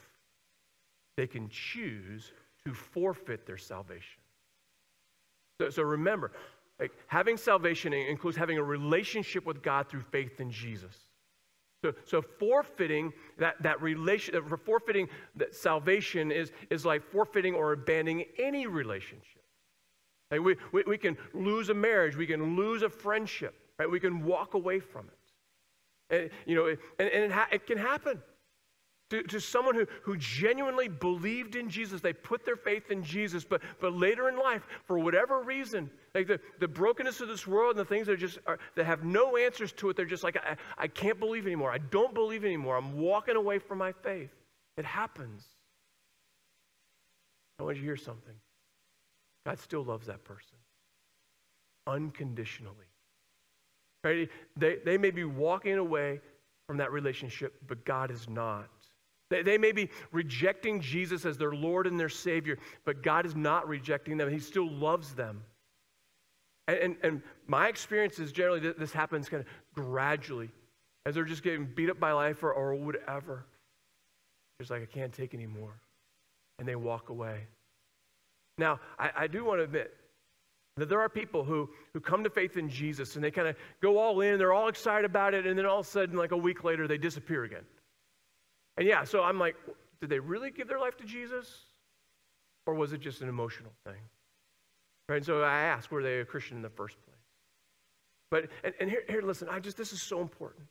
they 1.17 1.27
can 1.27 1.49
choose 1.49 2.31
to 2.65 2.73
forfeit 2.73 3.45
their 3.45 3.57
salvation. 3.57 4.21
So, 5.59 5.69
so 5.69 5.83
remember, 5.83 6.31
like, 6.79 6.91
having 7.07 7.35
salvation 7.35 7.91
includes 7.91 8.37
having 8.37 8.57
a 8.57 8.63
relationship 8.63 9.45
with 9.45 9.61
God 9.61 9.89
through 9.89 10.03
faith 10.11 10.39
in 10.39 10.49
Jesus. 10.49 10.95
So, 11.83 11.93
so 12.05 12.21
forfeiting 12.21 13.13
that, 13.37 13.55
that 13.63 13.81
relation, 13.81 14.35
uh, 14.35 14.57
forfeiting 14.57 15.07
that 15.37 15.55
salvation 15.55 16.31
is, 16.31 16.51
is 16.69 16.85
like 16.85 17.01
forfeiting 17.01 17.55
or 17.55 17.71
abandoning 17.71 18.25
any 18.37 18.67
relationship. 18.67 19.43
Like 20.29 20.41
we, 20.41 20.57
we, 20.73 20.83
we 20.85 20.97
can 20.97 21.17
lose 21.33 21.69
a 21.69 21.73
marriage, 21.73 22.15
we 22.17 22.27
can 22.27 22.57
lose 22.57 22.83
a 22.83 22.89
friendship, 22.89 23.55
right? 23.79 23.89
We 23.89 23.99
can 23.99 24.23
walk 24.25 24.55
away 24.55 24.79
from 24.79 25.07
it. 25.07 26.15
And, 26.15 26.29
you 26.45 26.55
know, 26.55 26.67
and, 26.67 27.09
and 27.09 27.23
it, 27.23 27.31
ha- 27.31 27.47
it 27.51 27.65
can 27.65 27.77
happen. 27.77 28.21
To, 29.09 29.23
to 29.23 29.39
someone 29.39 29.75
who, 29.75 29.87
who 30.03 30.17
genuinely 30.17 30.87
believed 30.87 31.55
in 31.55 31.69
Jesus. 31.69 32.01
They 32.01 32.13
put 32.13 32.45
their 32.45 32.55
faith 32.55 32.91
in 32.91 33.03
Jesus, 33.03 33.43
but, 33.43 33.61
but 33.79 33.93
later 33.93 34.29
in 34.29 34.37
life, 34.37 34.67
for 34.85 34.99
whatever 34.99 35.41
reason, 35.41 35.89
like 36.13 36.27
the, 36.27 36.39
the 36.59 36.67
brokenness 36.67 37.21
of 37.21 37.27
this 37.27 37.47
world 37.47 37.71
and 37.71 37.79
the 37.79 37.89
things 37.89 38.07
that 38.07 38.17
just 38.17 38.39
are, 38.45 38.59
that 38.75 38.85
have 38.85 39.03
no 39.03 39.37
answers 39.37 39.71
to 39.73 39.89
it, 39.89 39.97
they're 39.97 40.05
just 40.05 40.23
like, 40.23 40.37
I, 40.37 40.55
I 40.77 40.87
can't 40.87 41.19
believe 41.19 41.45
anymore. 41.45 41.71
I 41.71 41.79
don't 41.79 42.13
believe 42.13 42.45
anymore. 42.45 42.77
I'm 42.77 42.99
walking 42.99 43.35
away 43.35 43.59
from 43.59 43.79
my 43.79 43.91
faith. 43.91 44.31
It 44.77 44.85
happens. 44.85 45.43
I 47.59 47.63
want 47.63 47.77
you 47.77 47.81
to 47.81 47.87
hear 47.87 47.97
something. 47.97 48.35
God 49.45 49.59
still 49.59 49.83
loves 49.83 50.07
that 50.07 50.23
person 50.23 50.57
unconditionally. 51.87 52.75
Right? 54.03 54.29
They, 54.55 54.77
they 54.85 54.97
may 54.97 55.11
be 55.11 55.25
walking 55.25 55.77
away 55.77 56.21
from 56.67 56.77
that 56.77 56.91
relationship, 56.91 57.55
but 57.67 57.83
God 57.83 58.11
is 58.11 58.29
not. 58.29 58.69
They, 59.29 59.59
may 59.59 59.71
be 59.71 59.89
rejecting 60.11 60.81
Jesus 60.81 61.23
as 61.23 61.37
their 61.37 61.51
Lord 61.51 61.85
and 61.85 61.99
their 61.99 62.09
Savior, 62.09 62.57
but 62.83 63.03
God 63.03 63.27
is 63.27 63.35
not 63.35 63.67
rejecting 63.67 64.17
them. 64.17 64.29
He 64.29 64.39
still 64.39 64.69
loves 64.69 65.13
them. 65.13 65.43
And, 66.67 66.77
and, 66.77 66.95
and 67.03 67.21
my 67.47 67.67
experience 67.67 68.17
is 68.17 68.31
generally 68.31 68.59
that 68.61 68.79
this 68.79 68.91
happens 68.91 69.29
kind 69.29 69.43
of 69.43 69.83
gradually 69.83 70.49
as 71.05 71.13
they're 71.13 71.25
just 71.25 71.43
getting 71.43 71.65
beat 71.65 71.89
up 71.89 71.99
by 71.99 72.11
life 72.11 72.41
or, 72.43 72.51
or 72.51 72.73
whatever. 72.73 73.45
Just 74.59 74.71
like, 74.71 74.81
I 74.81 74.85
can't 74.85 75.13
take 75.13 75.33
anymore. 75.33 75.79
And 76.57 76.67
they 76.67 76.75
walk 76.75 77.09
away. 77.09 77.47
Now, 78.57 78.79
I, 78.97 79.11
I 79.15 79.27
do 79.27 79.45
want 79.45 79.59
to 79.59 79.63
admit 79.63 79.95
that 80.77 80.89
there 80.89 80.99
are 80.99 81.09
people 81.09 81.43
who, 81.43 81.69
who 81.93 81.99
come 81.99 82.23
to 82.23 82.29
faith 82.29 82.57
in 82.57 82.69
Jesus 82.69 83.15
and 83.15 83.23
they 83.23 83.31
kind 83.31 83.47
of 83.47 83.55
go 83.81 83.99
all 83.99 84.21
in, 84.21 84.37
they're 84.37 84.53
all 84.53 84.69
excited 84.69 85.05
about 85.05 85.33
it, 85.33 85.45
and 85.45 85.57
then 85.57 85.65
all 85.65 85.79
of 85.79 85.85
a 85.85 85.89
sudden, 85.89 86.17
like 86.17 86.31
a 86.31 86.37
week 86.37 86.63
later, 86.63 86.87
they 86.87 86.97
disappear 86.97 87.43
again. 87.43 87.63
And 88.79 88.87
yeah, 88.87 89.03
so 89.03 89.21
I'm 89.21 89.37
like, 89.37 89.57
did 89.99 90.09
they 90.09 90.19
really 90.19 90.51
give 90.51 90.69
their 90.69 90.79
life 90.79 90.95
to 90.97 91.03
Jesus? 91.03 91.65
Or 92.65 92.73
was 92.73 92.93
it 92.93 93.01
just 93.01 93.21
an 93.21 93.27
emotional 93.27 93.73
thing? 93.85 94.01
Right? 95.09 95.17
And 95.17 95.25
so 95.25 95.43
I 95.43 95.59
asked, 95.63 95.91
were 95.91 96.01
they 96.01 96.21
a 96.21 96.25
Christian 96.25 96.55
in 96.55 96.63
the 96.63 96.69
first 96.69 96.95
place? 97.03 97.17
But, 98.31 98.49
and, 98.63 98.73
and 98.79 98.89
here, 98.89 99.03
here, 99.09 99.21
listen, 99.21 99.49
I 99.51 99.59
just, 99.59 99.75
this 99.75 99.91
is 99.91 100.01
so 100.01 100.21
important. 100.21 100.65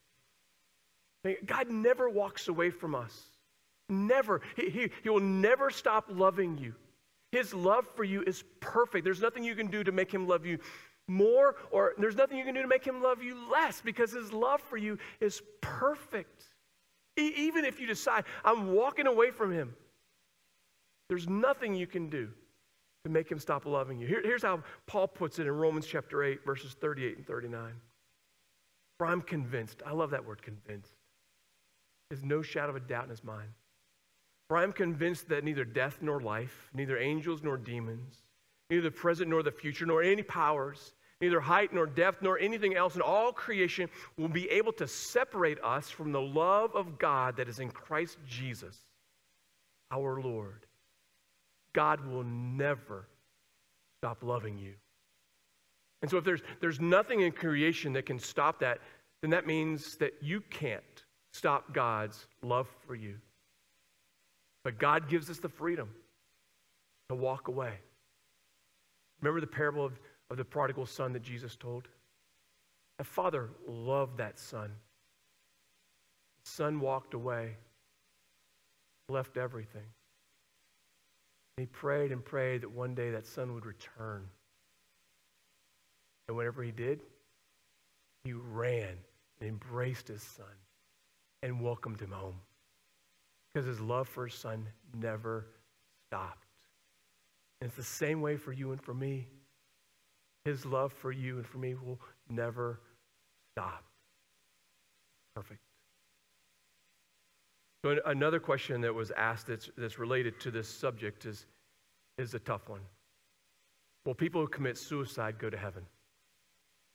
God 1.45 1.69
never 1.69 2.09
walks 2.09 2.49
away 2.49 2.71
from 2.71 2.95
us. 2.95 3.15
Never. 3.91 4.41
He, 4.57 4.71
he, 4.71 4.91
he 5.03 5.11
will 5.11 5.21
never 5.21 5.71
stop 5.71 6.07
loving 6.09 6.57
you. 6.57 6.75
His 7.33 7.53
love 7.53 7.87
for 7.95 8.05
you 8.05 8.23
is 8.23 8.43
perfect. 8.61 9.05
There's 9.05 9.21
nothing 9.21 9.45
you 9.45 9.55
can 9.55 9.67
do 9.67 9.85
to 9.85 9.93
make 9.93 10.11
him 10.11 10.27
love 10.27 10.47
you 10.47 10.59
more, 11.09 11.57
or 11.71 11.93
there's 11.99 12.17
nothing 12.17 12.39
you 12.39 12.45
can 12.45 12.55
do 12.55 12.63
to 12.63 12.69
make 12.69 12.87
him 12.87 13.03
love 13.03 13.23
you 13.23 13.37
less 13.51 13.83
because 13.83 14.13
his 14.13 14.33
love 14.33 14.63
for 14.63 14.79
you 14.79 14.97
is 15.21 15.43
perfect. 15.61 16.45
Even 17.19 17.65
if 17.65 17.81
you 17.81 17.87
decide, 17.87 18.25
I'm 18.45 18.73
walking 18.73 19.07
away 19.07 19.31
from 19.31 19.53
him, 19.53 19.75
there's 21.09 21.29
nothing 21.29 21.75
you 21.75 21.87
can 21.87 22.09
do 22.09 22.29
to 23.05 23.11
make 23.11 23.31
him 23.31 23.39
stop 23.39 23.67
loving 23.67 23.99
you. 23.99 24.07
Here, 24.07 24.23
here's 24.23 24.43
how 24.43 24.63
Paul 24.87 25.09
puts 25.09 25.39
it 25.39 25.47
in 25.47 25.53
Romans 25.53 25.87
chapter 25.87 26.23
8, 26.23 26.45
verses 26.45 26.75
38 26.75 27.17
and 27.17 27.27
39. 27.27 27.73
For 28.99 29.07
I'm 29.07 29.23
convinced, 29.23 29.83
I 29.87 29.93
love 29.93 30.11
that 30.11 30.25
word 30.25 30.43
convinced. 30.43 30.93
There's 32.11 32.25
no 32.25 32.43
shadow 32.43 32.71
of 32.71 32.77
a 32.77 32.81
doubt 32.81 33.05
in 33.05 33.11
his 33.11 33.25
mind. 33.25 33.51
For 34.49 34.57
I 34.57 34.63
am 34.63 34.73
convinced 34.73 35.29
that 35.29 35.45
neither 35.45 35.65
death 35.65 35.99
nor 36.01 36.21
life, 36.21 36.71
neither 36.73 36.99
angels 36.99 37.43
nor 37.43 37.57
demons, 37.57 38.23
neither 38.71 38.83
the 38.83 38.91
present 38.91 39.29
nor 39.29 39.43
the 39.43 39.53
future, 39.53 39.87
nor 39.87 40.03
any 40.03 40.23
powers, 40.23 40.95
neither 41.21 41.41
height 41.41 41.73
nor 41.73 41.87
depth 41.87 42.23
nor 42.23 42.39
anything 42.39 42.77
else 42.77 42.95
in 42.95 43.03
all 43.03 43.33
creation 43.33 43.89
will 44.17 44.29
be 44.29 44.49
able 44.51 44.73
to 44.75 44.87
separate 44.87 45.59
us 45.63 45.91
from 45.91 46.13
the 46.13 46.21
love 46.21 46.75
of 46.75 46.99
God 46.99 47.37
that 47.37 47.49
is 47.49 47.59
in 47.59 47.71
Christ 47.71 48.19
Jesus, 48.27 48.77
our 49.91 50.21
Lord. 50.21 50.67
God 51.73 52.07
will 52.07 52.25
never 52.25 53.09
stop 54.01 54.23
loving 54.23 54.59
you. 54.59 54.75
And 56.03 56.11
so, 56.11 56.17
if 56.17 56.25
there's, 56.25 56.43
there's 56.61 56.81
nothing 56.81 57.21
in 57.21 57.33
creation 57.33 57.93
that 57.95 58.07
can 58.07 58.19
stop 58.19 58.61
that, 58.61 58.79
then 59.21 59.31
that 59.31 59.47
means 59.47 59.97
that 59.97 60.15
you 60.21 60.41
can't 60.41 60.83
stop 61.33 61.73
God's 61.73 62.27
love 62.43 62.69
for 62.87 62.95
you. 62.95 63.17
But 64.63 64.79
God 64.79 65.09
gives 65.09 65.29
us 65.31 65.39
the 65.39 65.49
freedom 65.49 65.89
to 67.09 67.17
walk 67.17 67.49
away. 67.49 67.73
Remember 69.21 69.41
the 69.41 69.47
parable 69.47 69.85
of, 69.85 69.99
of 70.31 70.37
the 70.37 70.45
prodigal 70.45 70.87
son 70.87 71.13
that 71.13 71.23
Jesus 71.23 71.57
told? 71.57 71.89
A 72.99 73.05
father 73.05 73.51
loved 73.67 74.19
that 74.19 74.39
son. 74.39 74.71
The 76.45 76.51
son 76.51 76.81
walked 76.81 77.15
away, 77.15 77.57
left 79.09 79.37
everything. 79.37 79.87
He 81.57 81.67
prayed 81.67 82.13
and 82.13 82.25
prayed 82.25 82.63
that 82.63 82.71
one 82.71 82.95
day 82.95 83.11
that 83.11 83.27
son 83.27 83.55
would 83.55 83.67
return. 83.67 84.29
And 86.29 86.37
whenever 86.37 86.63
he 86.63 86.71
did, 86.71 87.03
he 88.25 88.33
ran 88.33 88.97
and 89.41 89.49
embraced 89.49 90.09
his 90.09 90.23
son 90.23 90.47
and 91.43 91.61
welcomed 91.61 92.01
him 92.01 92.11
home 92.11 92.41
because 93.53 93.67
his 93.67 93.81
love 93.81 94.09
for 94.09 94.27
his 94.27 94.35
son 94.35 94.67
never 94.95 95.47
stopped. 96.09 96.47
And 97.61 97.69
it's 97.69 97.77
the 97.77 97.83
same 97.83 98.21
way 98.21 98.37
for 98.37 98.53
you 98.53 98.73
and 98.73 98.81
for 98.81 98.95
me. 98.95 99.27
His 100.45 100.65
love 100.65 100.93
for 100.93 101.13
you 101.13 101.37
and 101.37 101.47
for 101.47 101.59
me 101.59 101.75
will 101.75 101.99
never 102.29 102.81
stop. 103.55 103.85
Perfect. 105.35 105.61
So, 107.85 107.97
another 108.07 108.41
question 108.41 108.81
that 108.81 108.95
was 108.95 109.11
asked 109.13 109.47
that's, 109.47 109.71
that's 109.77 109.99
related 109.99 110.41
to 110.41 110.51
this 110.51 110.69
subject 110.69 111.27
is, 111.27 111.47
is 112.19 112.35
a 112.35 112.41
tough 112.41 112.69
one. 112.69 112.81
Will 114.05 114.15
people 114.15 114.41
who 114.41 114.49
commit 114.49 114.77
suicide 114.77 115.39
go 115.39 115.49
to 115.49 115.57
heaven? 115.57 115.85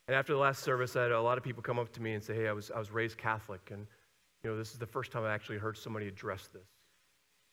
And 0.08 0.16
after 0.16 0.34
the 0.34 0.40
last 0.40 0.64
service, 0.64 0.96
I 0.96 1.04
had 1.04 1.12
a 1.12 1.22
lot 1.22 1.38
of 1.38 1.44
people 1.44 1.64
come 1.64 1.80
up 1.80 1.94
to 1.94 2.02
me 2.02 2.14
and 2.14 2.24
say, 2.24 2.36
Hey, 2.36 2.48
I 2.48 2.52
was, 2.52 2.70
I 2.72 2.80
was 2.80 2.92
raised 2.92 3.18
Catholic, 3.18 3.70
and 3.72 3.88
you 4.44 4.50
know, 4.50 4.58
this 4.58 4.74
is 4.74 4.80
the 4.80 4.86
first 4.86 5.12
time 5.12 5.24
I 5.24 5.34
actually 5.34 5.58
heard 5.58 5.78
somebody 5.78 6.08
address 6.08 6.50
this. 6.54 6.68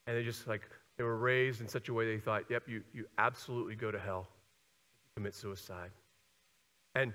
And 0.07 0.17
they 0.17 0.25
just 0.25 0.49
like, 0.49 0.63
they 0.99 1.05
were 1.05 1.17
raised 1.17 1.61
in 1.61 1.69
such 1.69 1.89
a 1.89 1.95
way 1.95 2.05
they 2.05 2.19
thought, 2.19 2.45
yep, 2.51 2.65
you, 2.67 2.83
you 2.93 3.07
absolutely 3.19 3.77
go 3.77 3.93
to 3.93 3.99
hell 3.99 4.29
commit 5.21 5.35
suicide. 5.35 5.91
And 6.95 7.13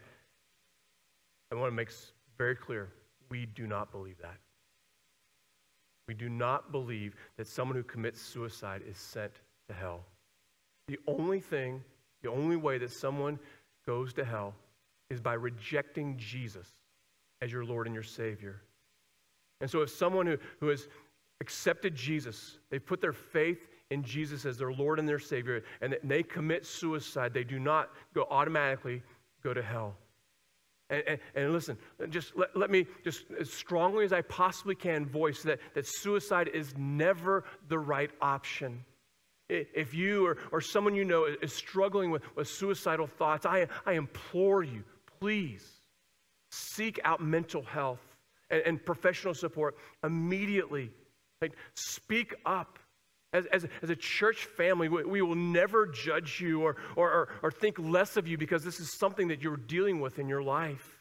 I 1.51 1.55
want 1.55 1.71
to 1.71 1.75
make 1.75 1.89
very 2.37 2.55
clear 2.55 2.89
we 3.29 3.47
do 3.47 3.65
not 3.65 3.91
believe 3.91 4.19
that. 4.21 4.37
We 6.07 6.13
do 6.13 6.29
not 6.29 6.71
believe 6.71 7.15
that 7.37 7.47
someone 7.47 7.75
who 7.75 7.81
commits 7.81 8.21
suicide 8.21 8.83
is 8.87 8.95
sent 8.95 9.31
to 9.69 9.73
hell. 9.73 10.01
The 10.87 10.99
only 11.07 11.39
thing, 11.39 11.83
the 12.21 12.29
only 12.29 12.57
way 12.57 12.77
that 12.77 12.91
someone 12.91 13.39
goes 13.87 14.13
to 14.13 14.23
hell 14.23 14.53
is 15.09 15.19
by 15.19 15.33
rejecting 15.33 16.15
Jesus 16.15 16.67
as 17.41 17.51
your 17.51 17.65
Lord 17.65 17.87
and 17.87 17.95
your 17.95 18.03
Savior. 18.03 18.61
And 19.61 19.69
so, 19.69 19.81
if 19.81 19.89
someone 19.89 20.27
who, 20.27 20.37
who 20.59 20.67
has 20.67 20.87
accepted 21.41 21.95
Jesus, 21.95 22.59
they 22.69 22.77
put 22.77 23.01
their 23.01 23.13
faith 23.13 23.67
in 23.91 24.03
Jesus 24.03 24.45
as 24.45 24.57
their 24.57 24.71
Lord 24.71 24.99
and 24.99 25.07
their 25.07 25.19
Savior, 25.19 25.63
and 25.81 25.97
they 26.03 26.23
commit 26.23 26.65
suicide, 26.65 27.33
they 27.33 27.43
do 27.43 27.59
not 27.59 27.91
go 28.13 28.27
automatically 28.29 29.03
go 29.43 29.53
to 29.53 29.61
hell. 29.61 29.95
And, 30.89 31.03
and, 31.07 31.19
and, 31.33 31.53
listen, 31.53 31.77
just 32.09 32.35
let, 32.35 32.55
let 32.55 32.69
me 32.69 32.85
just 33.03 33.25
as 33.39 33.51
strongly 33.51 34.05
as 34.05 34.13
I 34.13 34.21
possibly 34.21 34.75
can 34.75 35.05
voice 35.05 35.41
that, 35.43 35.59
that 35.73 35.85
suicide 35.87 36.49
is 36.53 36.73
never 36.77 37.43
the 37.69 37.79
right 37.79 38.11
option. 38.21 38.83
If 39.49 39.93
you 39.93 40.25
or, 40.25 40.37
or 40.51 40.61
someone 40.61 40.95
you 40.95 41.05
know 41.05 41.25
is 41.41 41.53
struggling 41.53 42.11
with, 42.11 42.23
with 42.35 42.47
suicidal 42.47 43.07
thoughts, 43.07 43.45
I, 43.45 43.67
I 43.85 43.93
implore 43.93 44.63
you, 44.63 44.83
please 45.19 45.63
seek 46.51 46.99
out 47.03 47.21
mental 47.21 47.63
health 47.63 48.01
and, 48.49 48.61
and 48.65 48.85
professional 48.85 49.33
support 49.33 49.75
immediately. 50.03 50.91
Right? 51.41 51.51
Speak 51.75 52.33
up. 52.45 52.79
As, 53.35 53.45
as, 53.47 53.67
as, 53.81 53.89
a 53.89 53.95
church 53.95 54.45
family, 54.45 54.87
we, 54.87 55.03
we, 55.03 55.21
will 55.21 55.35
never 55.35 55.85
judge 55.85 56.39
you 56.39 56.61
or, 56.61 56.77
or, 56.95 57.11
or, 57.11 57.29
or 57.43 57.51
think 57.51 57.77
less 57.77 58.15
of 58.15 58.27
you 58.29 58.37
because 58.37 58.63
this 58.63 58.79
is 58.79 58.89
something 58.89 59.27
that 59.27 59.41
you're 59.41 59.57
dealing 59.57 59.99
with 59.99 60.19
in 60.19 60.29
your 60.29 60.41
life. 60.41 60.95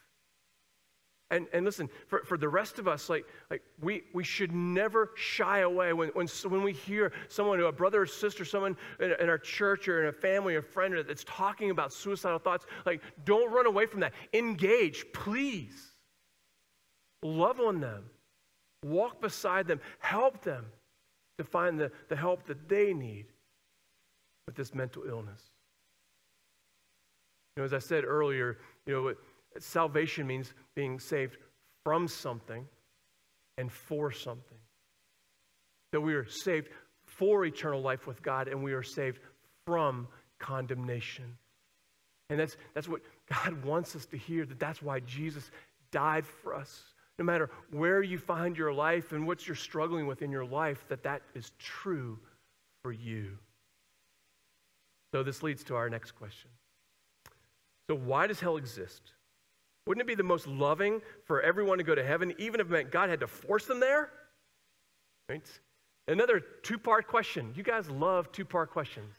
And, 1.31 1.47
and 1.53 1.64
listen, 1.64 1.88
for, 2.09 2.25
for 2.25 2.37
the 2.37 2.49
rest 2.49 2.81
of 2.81 2.88
us, 2.88 3.09
like, 3.09 3.25
like 3.50 3.62
we, 3.81 4.03
we 4.12 4.25
should 4.25 4.53
never 4.53 5.11
shy 5.14 5.61
away 5.61 5.93
when, 5.93 6.09
when, 6.11 6.26
when 6.49 6.62
we 6.62 6.73
hear 6.73 7.12
someone, 7.29 7.61
a 7.61 7.71
brother 7.71 8.03
or 8.03 8.07
sister, 8.07 8.45
someone 8.45 8.76
in, 8.99 9.12
in 9.21 9.29
our 9.29 9.38
church 9.38 9.87
or 9.87 10.03
in 10.03 10.09
a 10.09 10.12
family 10.12 10.57
or 10.57 10.62
friend 10.62 10.95
that's 11.07 11.25
talking 11.25 11.71
about 11.71 11.93
suicidal 11.93 12.41
thoughts. 12.41 12.67
Like, 12.85 13.00
don't 13.25 13.53
run 13.53 13.67
away 13.67 13.87
from 13.87 14.00
that. 14.00 14.12
Engage, 14.33 15.07
please. 15.12 15.93
Love 17.23 17.61
on 17.61 17.81
them, 17.81 18.05
walk 18.83 19.21
beside 19.21 19.67
them, 19.67 19.81
help 20.00 20.43
them 20.43 20.67
to 21.38 21.45
find 21.45 21.79
the, 21.79 21.91
the 22.09 22.17
help 22.17 22.47
that 22.47 22.69
they 22.69 22.93
need 22.93 23.26
with 24.47 24.55
this 24.55 24.75
mental 24.75 25.05
illness. 25.09 25.41
You 27.57 27.62
know, 27.62 27.64
as 27.64 27.73
I 27.73 27.79
said 27.79 28.05
earlier, 28.05 28.59
you 28.87 28.93
know, 28.93 29.14
salvation 29.59 30.26
means 30.26 30.53
being 30.75 30.99
saved 30.99 31.37
from 31.85 32.09
something 32.09 32.67
and 33.59 33.71
for 33.71 34.11
something. 34.11 34.59
that 35.93 36.00
we 36.00 36.14
are 36.14 36.26
saved 36.29 36.69
for 37.05 37.45
eternal 37.45 37.81
life 37.81 38.07
with 38.07 38.21
God 38.21 38.49
and 38.49 38.64
we 38.64 38.73
are 38.73 38.83
saved 38.83 39.21
from 39.64 40.09
condemnation. 40.41 41.37
And 42.31 42.41
that's, 42.41 42.57
that's 42.75 42.88
what 42.88 43.03
God 43.31 43.64
wants 43.64 43.95
us 43.95 44.07
to 44.07 44.17
hear, 44.17 44.45
that 44.45 44.59
that's 44.59 44.83
why 44.83 45.00
Jesus 45.00 45.50
died 45.93 46.26
for 46.26 46.55
us. 46.55 46.93
No 47.18 47.25
matter 47.25 47.50
where 47.71 48.02
you 48.02 48.18
find 48.18 48.56
your 48.56 48.73
life 48.73 49.12
and 49.12 49.26
what 49.26 49.47
you're 49.47 49.54
struggling 49.54 50.06
with 50.06 50.23
in 50.23 50.33
your 50.33 50.44
life, 50.44 50.85
that 50.88 51.02
that 51.04 51.23
is 51.35 51.52
true 51.59 52.18
for 52.83 52.92
you. 52.92 53.38
So 55.12 55.23
this 55.23 55.42
leads 55.42 55.62
to 55.64 55.76
our 55.76 55.88
next 55.88 56.12
question. 56.12 56.50
So 57.88 57.97
why 57.97 58.26
does 58.26 58.40
hell 58.40 58.56
exist? 58.56 59.12
Wouldn't 59.87 60.02
it 60.02 60.06
be 60.06 60.14
the 60.14 60.23
most 60.23 60.47
loving 60.47 61.02
for 61.25 61.42
everyone 61.42 61.78
to 61.78 61.85
go 61.85 61.94
to 61.94 62.04
heaven, 62.04 62.35
even 62.38 62.61
if 62.61 62.66
it 62.66 62.71
meant 62.71 62.90
God 62.90 63.11
had 63.11 63.21
to 63.21 63.26
force 63.26 63.66
them 63.66 63.80
there? 63.80 64.11
Right? 65.28 65.47
Another 66.09 66.40
two 66.62 66.78
part 66.78 67.06
question. 67.06 67.52
You 67.54 67.62
guys 67.62 67.88
love 67.90 68.33
two 68.33 68.44
part 68.44 68.71
questions. 68.71 69.14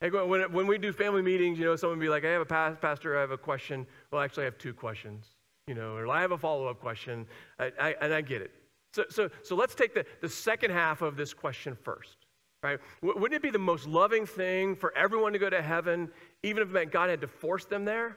Hey, 0.00 0.10
when, 0.10 0.52
when 0.52 0.66
we 0.66 0.78
do 0.78 0.92
family 0.92 1.22
meetings, 1.22 1.58
you 1.58 1.64
know, 1.64 1.74
someone 1.74 1.98
be 1.98 2.08
like, 2.08 2.24
I 2.24 2.28
have 2.28 2.42
a 2.42 2.76
pastor, 2.76 3.16
I 3.18 3.20
have 3.20 3.32
a 3.32 3.38
question. 3.38 3.86
Well, 4.12 4.20
actually, 4.20 4.42
I 4.42 4.44
have 4.44 4.58
two 4.58 4.72
questions, 4.72 5.26
you 5.68 5.74
know, 5.74 5.94
or 5.94 6.08
I 6.08 6.22
have 6.22 6.32
a 6.32 6.38
follow 6.38 6.66
up 6.66 6.80
question. 6.80 7.26
I, 7.58 7.70
I, 7.78 7.94
and 8.00 8.12
I 8.12 8.22
get 8.22 8.40
it. 8.40 8.50
So, 8.94 9.04
so, 9.10 9.28
so 9.42 9.54
let's 9.54 9.74
take 9.74 9.94
the, 9.94 10.04
the 10.22 10.28
second 10.28 10.70
half 10.70 11.02
of 11.02 11.14
this 11.14 11.34
question 11.34 11.76
first, 11.84 12.16
right? 12.62 12.80
Wouldn't 13.02 13.34
it 13.34 13.42
be 13.42 13.50
the 13.50 13.58
most 13.58 13.86
loving 13.86 14.24
thing 14.24 14.74
for 14.74 14.96
everyone 14.96 15.34
to 15.34 15.38
go 15.38 15.50
to 15.50 15.60
heaven, 15.60 16.10
even 16.42 16.62
if 16.62 16.70
it 16.70 16.72
meant 16.72 16.90
God 16.90 17.10
had 17.10 17.20
to 17.20 17.28
force 17.28 17.66
them 17.66 17.84
there? 17.84 18.16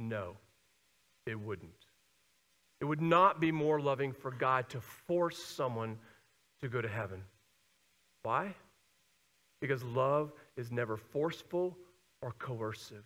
No, 0.00 0.36
it 1.24 1.38
wouldn't. 1.38 1.70
It 2.80 2.84
would 2.84 3.00
not 3.00 3.40
be 3.40 3.52
more 3.52 3.80
loving 3.80 4.12
for 4.12 4.32
God 4.32 4.68
to 4.70 4.80
force 4.80 5.38
someone 5.38 5.98
to 6.60 6.68
go 6.68 6.80
to 6.80 6.88
heaven. 6.88 7.22
Why? 8.24 8.54
Because 9.60 9.82
love 9.84 10.32
is 10.56 10.70
never 10.70 10.96
forceful 10.96 11.76
or 12.22 12.32
coercive. 12.38 13.04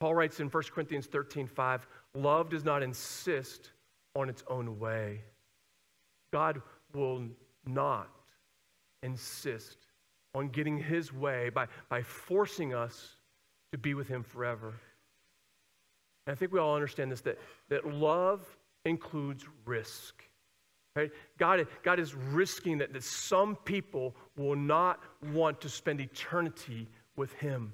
Paul 0.00 0.14
writes 0.14 0.40
in 0.40 0.48
1 0.48 0.62
Corinthians 0.74 1.06
13 1.06 1.46
5, 1.46 1.86
love 2.14 2.50
does 2.50 2.64
not 2.64 2.82
insist 2.82 3.70
on 4.16 4.28
its 4.28 4.42
own 4.48 4.78
way. 4.78 5.22
God 6.32 6.60
will 6.92 7.24
not 7.66 8.10
insist 9.02 9.78
on 10.34 10.48
getting 10.48 10.78
his 10.78 11.12
way 11.12 11.48
by, 11.48 11.66
by 11.88 12.02
forcing 12.02 12.74
us 12.74 13.16
to 13.72 13.78
be 13.78 13.94
with 13.94 14.08
him 14.08 14.22
forever. 14.22 14.74
And 16.26 16.34
I 16.34 16.36
think 16.36 16.52
we 16.52 16.58
all 16.58 16.74
understand 16.74 17.12
this 17.12 17.20
that, 17.22 17.38
that 17.68 17.86
love 17.86 18.44
includes 18.84 19.44
risk. 19.64 20.22
Right? 20.96 21.10
God, 21.38 21.66
God 21.82 21.98
is 21.98 22.14
risking 22.14 22.78
that, 22.78 22.92
that 22.92 23.02
some 23.02 23.56
people 23.56 24.14
will 24.36 24.54
not 24.54 25.00
want 25.32 25.60
to 25.62 25.68
spend 25.68 26.00
eternity 26.00 26.88
with 27.16 27.32
Him. 27.34 27.72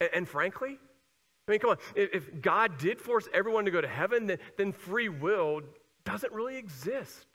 And, 0.00 0.10
and 0.14 0.28
frankly, 0.28 0.78
I 1.46 1.50
mean, 1.50 1.60
come 1.60 1.70
on, 1.70 1.76
if, 1.94 2.40
God 2.40 2.78
did 2.78 3.00
force 3.00 3.28
everyone 3.34 3.66
to 3.66 3.70
go 3.70 3.80
to 3.80 3.88
heaven, 3.88 4.26
then, 4.26 4.38
then 4.56 4.72
free 4.72 5.10
will 5.10 5.60
doesn't 6.04 6.32
really 6.32 6.56
exist. 6.56 7.26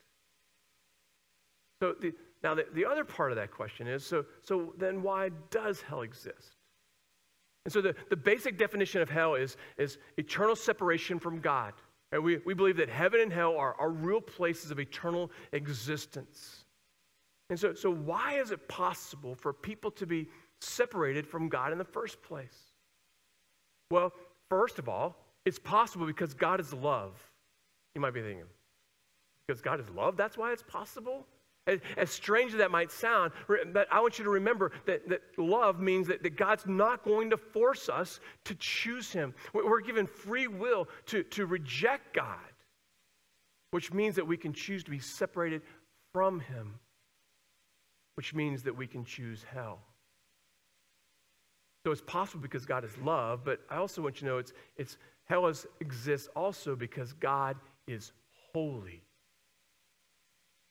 So 1.80 1.94
the, 2.00 2.12
now, 2.42 2.54
the, 2.54 2.66
the 2.74 2.84
other 2.84 3.04
part 3.04 3.30
of 3.30 3.36
that 3.36 3.50
question 3.50 3.86
is 3.86 4.04
so, 4.04 4.24
so 4.42 4.74
then 4.78 5.02
why 5.02 5.30
does 5.50 5.80
hell 5.80 6.02
exist? 6.02 6.56
And 7.64 7.72
so 7.72 7.80
the, 7.80 7.94
the 8.08 8.16
basic 8.16 8.58
definition 8.58 9.00
of 9.00 9.10
hell 9.10 9.34
is, 9.34 9.56
is 9.78 9.98
eternal 10.16 10.56
separation 10.56 11.18
from 11.18 11.40
God. 11.40 11.74
And 12.12 12.24
we, 12.24 12.38
we 12.44 12.54
believe 12.54 12.76
that 12.78 12.88
heaven 12.88 13.20
and 13.20 13.32
hell 13.32 13.56
are, 13.56 13.74
are 13.78 13.90
real 13.90 14.20
places 14.20 14.70
of 14.70 14.80
eternal 14.80 15.30
existence. 15.52 16.64
And 17.50 17.58
so, 17.58 17.74
so, 17.74 17.92
why 17.92 18.40
is 18.40 18.50
it 18.50 18.66
possible 18.68 19.34
for 19.34 19.52
people 19.52 19.90
to 19.92 20.06
be 20.06 20.28
separated 20.60 21.26
from 21.26 21.48
God 21.48 21.72
in 21.72 21.78
the 21.78 21.84
first 21.84 22.22
place? 22.22 22.69
Well, 23.90 24.12
first 24.48 24.78
of 24.78 24.88
all, 24.88 25.16
it's 25.44 25.58
possible 25.58 26.06
because 26.06 26.34
God 26.34 26.60
is 26.60 26.72
love. 26.72 27.12
You 27.94 28.00
might 28.00 28.14
be 28.14 28.20
thinking, 28.20 28.44
because 29.46 29.60
God 29.60 29.80
is 29.80 29.90
love, 29.90 30.16
that's 30.16 30.38
why 30.38 30.52
it's 30.52 30.62
possible? 30.62 31.26
As, 31.96 32.10
strange 32.10 32.52
as 32.52 32.58
that 32.58 32.70
might 32.70 32.90
sound, 32.90 33.32
but 33.46 33.86
I 33.92 34.00
want 34.00 34.18
you 34.18 34.24
to 34.24 34.30
remember 34.30 34.72
that, 34.86 35.08
that 35.08 35.20
love 35.36 35.78
means 35.78 36.08
that, 36.08 36.22
that 36.22 36.36
God's 36.36 36.66
not 36.66 37.04
going 37.04 37.30
to 37.30 37.36
force 37.36 37.88
us 37.88 38.18
to 38.44 38.54
choose 38.56 39.12
Him. 39.12 39.34
We're 39.52 39.80
given 39.80 40.06
free 40.06 40.46
will 40.46 40.88
to, 41.06 41.22
to 41.22 41.46
reject 41.46 42.14
God, 42.14 42.38
which 43.72 43.92
means 43.92 44.16
that 44.16 44.26
we 44.26 44.36
can 44.36 44.52
choose 44.52 44.82
to 44.84 44.90
be 44.90 44.98
separated 44.98 45.62
from 46.12 46.40
Him, 46.40 46.74
which 48.14 48.34
means 48.34 48.62
that 48.64 48.76
we 48.76 48.86
can 48.86 49.04
choose 49.04 49.44
hell. 49.52 49.80
So 51.84 51.92
it's 51.92 52.02
possible 52.02 52.42
because 52.42 52.66
God 52.66 52.84
is 52.84 52.96
love, 52.98 53.40
but 53.44 53.60
I 53.70 53.76
also 53.76 54.02
want 54.02 54.16
you 54.16 54.26
to 54.28 54.32
know 54.34 54.38
it's, 54.38 54.52
it's 54.76 54.98
hell 55.24 55.46
is, 55.46 55.66
exists 55.80 56.28
also 56.36 56.76
because 56.76 57.12
God 57.14 57.56
is 57.86 58.12
holy. 58.52 59.02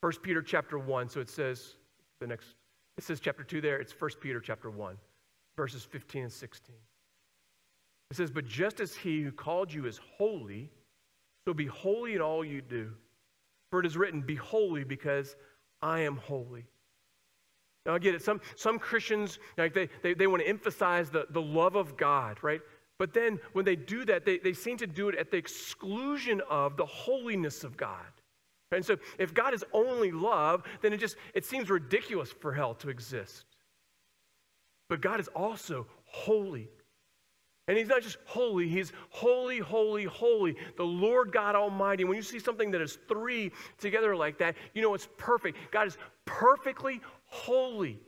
1 0.02 0.14
Peter 0.22 0.42
chapter 0.42 0.78
1, 0.78 1.10
so 1.10 1.20
it 1.20 1.30
says 1.30 1.76
the 2.22 2.28
next, 2.28 2.56
it 2.98 3.04
says 3.04 3.20
chapter 3.20 3.44
2 3.44 3.60
there, 3.60 3.80
it's 3.80 3.94
1 4.00 4.12
Peter 4.22 4.40
chapter 4.40 4.70
1, 4.70 4.98
verses 5.58 5.84
15 5.84 6.24
and 6.24 6.32
16. 6.32 6.76
It 8.12 8.18
says, 8.18 8.32
But 8.32 8.46
just 8.46 8.80
as 8.80 8.96
he 8.96 9.22
who 9.22 9.32
called 9.32 9.74
you 9.74 9.86
is 9.86 10.00
holy, 10.18 10.70
so 11.46 11.54
be 11.54 11.66
holy 11.66 12.14
in 12.14 12.22
all 12.22 12.46
you 12.46 12.62
do. 12.62 12.92
For 13.72 13.80
it 13.80 13.86
is 13.86 13.98
written, 13.98 14.22
Be 14.22 14.36
holy 14.36 14.84
because 14.84 15.36
I 15.82 16.02
am 16.02 16.18
holy. 16.18 16.66
Now 17.90 17.96
I 17.96 18.00
get 18.00 18.14
it. 18.14 18.22
Some, 18.22 18.40
some 18.56 18.78
Christians, 18.78 19.40
like 19.58 19.74
they, 19.74 19.90
they, 20.04 20.14
they 20.14 20.28
want 20.28 20.44
to 20.44 20.48
emphasize 20.48 21.10
the, 21.10 21.26
the 21.32 21.42
love 21.42 21.76
of 21.76 21.98
God, 21.98 22.38
right? 22.44 22.62
But 23.00 23.16
then 23.16 23.40
when 23.54 23.66
they 23.66 23.76
do 23.76 24.06
that, 24.06 24.26
they, 24.26 24.38
they 24.38 24.54
seem 24.54 24.78
to 24.78 24.86
do 24.86 25.10
it 25.10 25.16
at 25.16 25.32
the 25.32 25.38
exclusion 25.38 26.40
of 26.52 26.78
the 26.78 26.86
holiness 26.86 27.64
of 27.64 27.76
God. 27.78 28.06
And 28.72 28.86
so 28.86 28.98
if 29.18 29.34
God 29.34 29.56
is 29.56 29.66
only 29.74 30.12
love, 30.12 30.62
then 30.84 30.94
it 30.94 31.00
just 31.00 31.16
it 31.34 31.46
seems 31.46 31.72
ridiculous 31.72 32.32
for 32.32 32.54
hell 32.54 32.76
to 32.76 32.90
exist. 32.90 33.46
But 34.88 35.02
God 35.02 35.20
is 35.20 35.28
also 35.30 35.88
holy. 36.04 36.70
And 37.68 37.76
he's 37.76 37.88
not 37.88 38.04
just 38.04 38.18
holy, 38.26 38.68
he's 38.68 38.92
holy, 39.10 39.60
holy, 39.60 40.04
holy, 40.04 40.56
the 40.78 40.84
Lord 40.84 41.32
God 41.32 41.56
Almighty. 41.56 42.04
When 42.04 42.18
you 42.18 42.24
see 42.24 42.40
something 42.40 42.70
that 42.72 42.82
is 42.82 43.00
three 43.08 43.52
together 43.80 44.16
like 44.16 44.38
that, 44.38 44.56
you 44.76 44.84
know 44.84 44.94
it's 44.94 45.08
perfect. 45.18 45.58
God 45.72 45.88
is 45.88 45.98
perfectly 46.26 47.02
holy. 47.30 48.00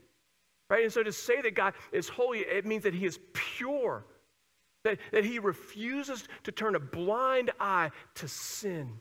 Right? 0.69 0.83
And 0.83 0.93
so 0.93 1.03
to 1.03 1.11
say 1.11 1.41
that 1.41 1.55
God 1.55 1.73
is 1.91 2.07
holy, 2.07 2.39
it 2.39 2.65
means 2.65 2.83
that 2.83 2.93
he 2.93 3.05
is 3.05 3.19
pure, 3.33 4.05
that, 4.83 4.99
that 5.11 5.25
he 5.25 5.39
refuses 5.39 6.27
to 6.43 6.51
turn 6.51 6.75
a 6.75 6.79
blind 6.79 7.51
eye 7.59 7.91
to 8.15 8.27
sin. 8.27 8.93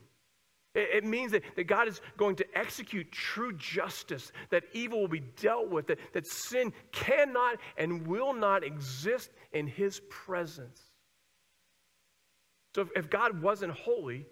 It, 0.75 1.05
means 1.05 1.33
that, 1.33 1.43
that 1.57 1.65
God 1.65 1.89
is 1.89 2.01
going 2.17 2.37
to 2.37 2.47
execute 2.57 3.11
true 3.11 3.53
justice, 3.55 4.31
that 4.51 4.63
evil 4.73 5.01
will 5.01 5.09
be 5.09 5.25
dealt 5.41 5.69
with, 5.69 5.89
that, 5.89 5.99
that 6.13 6.29
sin 6.29 6.73
cannot 6.93 7.57
and 7.77 8.07
will 8.07 8.33
not 8.33 8.63
exist 8.63 9.31
in 9.53 9.67
his 9.67 10.01
presence. 10.11 10.81
So 12.77 12.83
if, 12.83 12.89
if 12.95 13.11
God 13.11 13.43
wasn't 13.43 13.73
holy, 13.73 14.27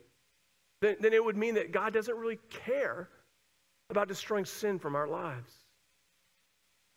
then, 0.80 0.96
then 1.00 1.12
it 1.12 1.24
would 1.24 1.36
mean 1.36 1.54
that 1.54 1.72
God 1.72 1.92
doesn't 1.92 2.16
really 2.16 2.38
care 2.50 3.08
about 3.90 4.06
destroying 4.06 4.44
sin 4.44 4.78
from 4.78 4.94
our 4.94 5.08
lives. 5.08 5.52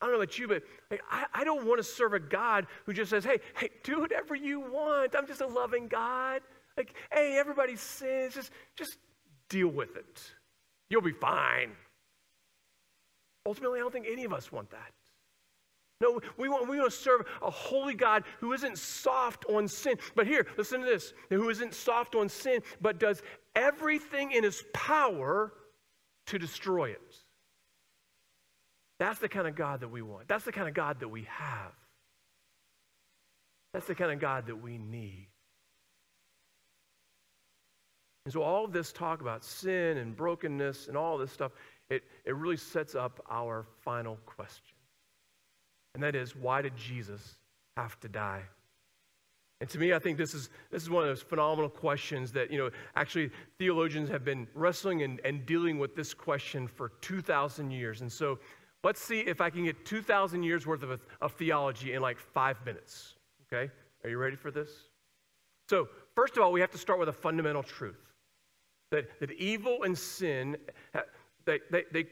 I 0.02 0.06
don't 0.06 0.14
know 0.14 0.20
about 0.20 0.38
you, 0.38 0.48
but 0.48 0.62
like, 0.90 1.00
I, 1.10 1.24
I 1.32 1.44
don't 1.44 1.64
want 1.64 1.78
to 1.78 1.84
serve 1.84 2.12
a 2.12 2.20
God 2.20 2.66
who 2.84 2.92
just 2.92 3.08
says, 3.08 3.24
hey, 3.24 3.38
hey, 3.56 3.70
do 3.84 4.00
whatever 4.00 4.34
you 4.34 4.60
want. 4.60 5.14
I'm 5.16 5.26
just 5.26 5.40
a 5.40 5.46
loving 5.46 5.88
God. 5.88 6.42
Like, 6.76 6.92
hey, 7.10 7.38
everybody 7.38 7.76
sins. 7.76 8.34
Just, 8.34 8.50
just 8.76 8.98
Deal 9.52 9.68
with 9.68 9.96
it. 9.96 10.22
You'll 10.88 11.02
be 11.02 11.12
fine. 11.12 11.72
Ultimately, 13.44 13.80
I 13.80 13.82
don't 13.82 13.92
think 13.92 14.06
any 14.10 14.24
of 14.24 14.32
us 14.32 14.50
want 14.50 14.70
that. 14.70 14.92
No, 16.00 16.20
we 16.38 16.48
want, 16.48 16.70
we 16.70 16.78
want 16.78 16.90
to 16.90 16.96
serve 16.96 17.26
a 17.42 17.50
holy 17.50 17.92
God 17.92 18.24
who 18.40 18.54
isn't 18.54 18.78
soft 18.78 19.44
on 19.50 19.68
sin. 19.68 19.96
But 20.16 20.26
here, 20.26 20.46
listen 20.56 20.80
to 20.80 20.86
this 20.86 21.12
who 21.28 21.50
isn't 21.50 21.74
soft 21.74 22.14
on 22.14 22.30
sin, 22.30 22.62
but 22.80 22.98
does 22.98 23.22
everything 23.54 24.32
in 24.32 24.42
his 24.42 24.64
power 24.72 25.52
to 26.28 26.38
destroy 26.38 26.92
it. 26.92 27.14
That's 29.02 29.18
the 29.18 29.28
kind 29.28 29.48
of 29.48 29.56
God 29.56 29.80
that 29.80 29.88
we 29.88 30.00
want. 30.00 30.28
That's 30.28 30.44
the 30.44 30.52
kind 30.52 30.68
of 30.68 30.74
God 30.74 31.00
that 31.00 31.08
we 31.08 31.26
have. 31.28 31.72
That's 33.74 33.88
the 33.88 33.96
kind 33.96 34.12
of 34.12 34.20
God 34.20 34.46
that 34.46 34.54
we 34.54 34.78
need. 34.78 35.26
And 38.24 38.32
so 38.32 38.42
all 38.42 38.64
of 38.64 38.72
this 38.72 38.92
talk 38.92 39.20
about 39.20 39.42
sin 39.42 39.96
and 39.96 40.14
brokenness 40.14 40.86
and 40.86 40.96
all 40.96 41.18
this 41.18 41.32
stuff, 41.32 41.50
it, 41.90 42.04
it 42.24 42.36
really 42.36 42.56
sets 42.56 42.94
up 42.94 43.20
our 43.28 43.66
final 43.80 44.18
question. 44.24 44.76
And 45.94 46.02
that 46.04 46.14
is, 46.14 46.36
why 46.36 46.62
did 46.62 46.76
Jesus 46.76 47.34
have 47.76 47.98
to 48.02 48.08
die? 48.08 48.42
And 49.60 49.68
to 49.70 49.80
me, 49.80 49.92
I 49.92 49.98
think 49.98 50.16
this 50.16 50.32
is, 50.32 50.48
this 50.70 50.80
is 50.80 50.90
one 50.90 51.02
of 51.02 51.08
those 51.08 51.22
phenomenal 51.22 51.70
questions 51.70 52.30
that, 52.32 52.52
you 52.52 52.58
know, 52.58 52.70
actually 52.94 53.30
theologians 53.58 54.08
have 54.10 54.24
been 54.24 54.46
wrestling 54.54 55.02
and, 55.02 55.20
and 55.24 55.44
dealing 55.44 55.80
with 55.80 55.96
this 55.96 56.14
question 56.14 56.68
for 56.68 56.90
2,000 57.00 57.72
years. 57.72 58.00
And 58.00 58.12
so 58.12 58.38
let's 58.84 59.00
see 59.00 59.20
if 59.20 59.40
I 59.40 59.50
can 59.50 59.64
get 59.64 59.84
2,000 59.84 60.42
years 60.42 60.66
worth 60.66 60.82
of, 60.82 61.00
of 61.20 61.32
theology 61.32 61.94
in 61.94 62.02
like 62.02 62.18
five 62.18 62.64
minutes. 62.64 63.14
Okay? 63.46 63.70
Are 64.04 64.10
you 64.10 64.18
ready 64.18 64.36
for 64.36 64.50
this? 64.50 64.70
So, 65.68 65.88
first 66.14 66.36
of 66.36 66.42
all, 66.42 66.52
we 66.52 66.60
have 66.60 66.70
to 66.72 66.78
start 66.78 66.98
with 66.98 67.08
a 67.08 67.12
fundamental 67.12 67.62
truth 67.62 68.12
that, 68.90 69.08
that 69.20 69.30
evil 69.32 69.84
and 69.84 69.96
sin, 69.96 70.56
they, 71.44 71.60
they, 71.70 71.84
they, 71.92 72.06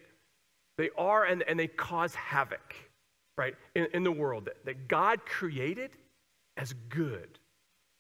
they 0.79 0.91
are 0.97 1.25
and, 1.25 1.43
and 1.43 1.59
they 1.59 1.67
cause 1.67 2.15
havoc, 2.15 2.75
right, 3.37 3.55
in, 3.75 3.87
in 3.93 4.03
the 4.03 4.13
world 4.13 4.47
that, 4.47 4.65
that 4.65 4.89
God 4.89 5.25
created 5.27 5.91
as 6.57 6.73
good. 6.89 7.39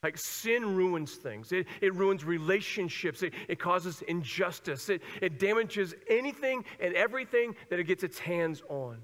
Like 0.02 0.16
sin 0.16 0.76
ruins 0.76 1.14
things, 1.14 1.52
it, 1.52 1.66
it 1.82 1.94
ruins 1.94 2.24
relationships, 2.24 3.22
it, 3.22 3.34
it 3.48 3.58
causes 3.58 4.02
injustice, 4.02 4.88
it, 4.88 5.02
it 5.20 5.38
damages 5.38 5.94
anything 6.08 6.64
and 6.80 6.94
everything 6.94 7.54
that 7.68 7.78
it 7.78 7.84
gets 7.84 8.02
its 8.02 8.18
hands 8.18 8.62
on. 8.70 8.98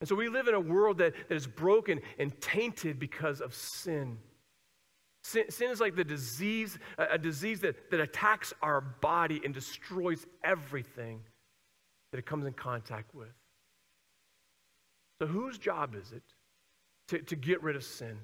And 0.00 0.08
so 0.08 0.14
we 0.14 0.28
live 0.28 0.46
in 0.46 0.54
a 0.54 0.60
world 0.60 0.98
that, 0.98 1.14
that 1.28 1.34
is 1.34 1.48
broken 1.48 2.00
and 2.18 2.40
tainted 2.40 3.00
because 3.00 3.40
of 3.40 3.52
sin. 3.52 4.18
Sin, 5.24 5.50
sin 5.50 5.70
is 5.70 5.80
like 5.80 5.96
the 5.96 6.04
disease, 6.04 6.78
a, 6.96 7.14
a 7.14 7.18
disease 7.18 7.60
that, 7.60 7.90
that 7.90 7.98
attacks 7.98 8.54
our 8.62 8.80
body 8.80 9.40
and 9.44 9.52
destroys 9.52 10.24
everything 10.44 11.20
that 12.12 12.18
it 12.18 12.26
comes 12.26 12.46
in 12.46 12.52
contact 12.52 13.14
with. 13.14 13.28
So, 15.20 15.26
whose 15.26 15.58
job 15.58 15.96
is 15.96 16.12
it 16.12 16.22
to, 17.08 17.18
to 17.18 17.34
get 17.34 17.60
rid 17.62 17.74
of 17.74 17.82
sin? 17.82 18.18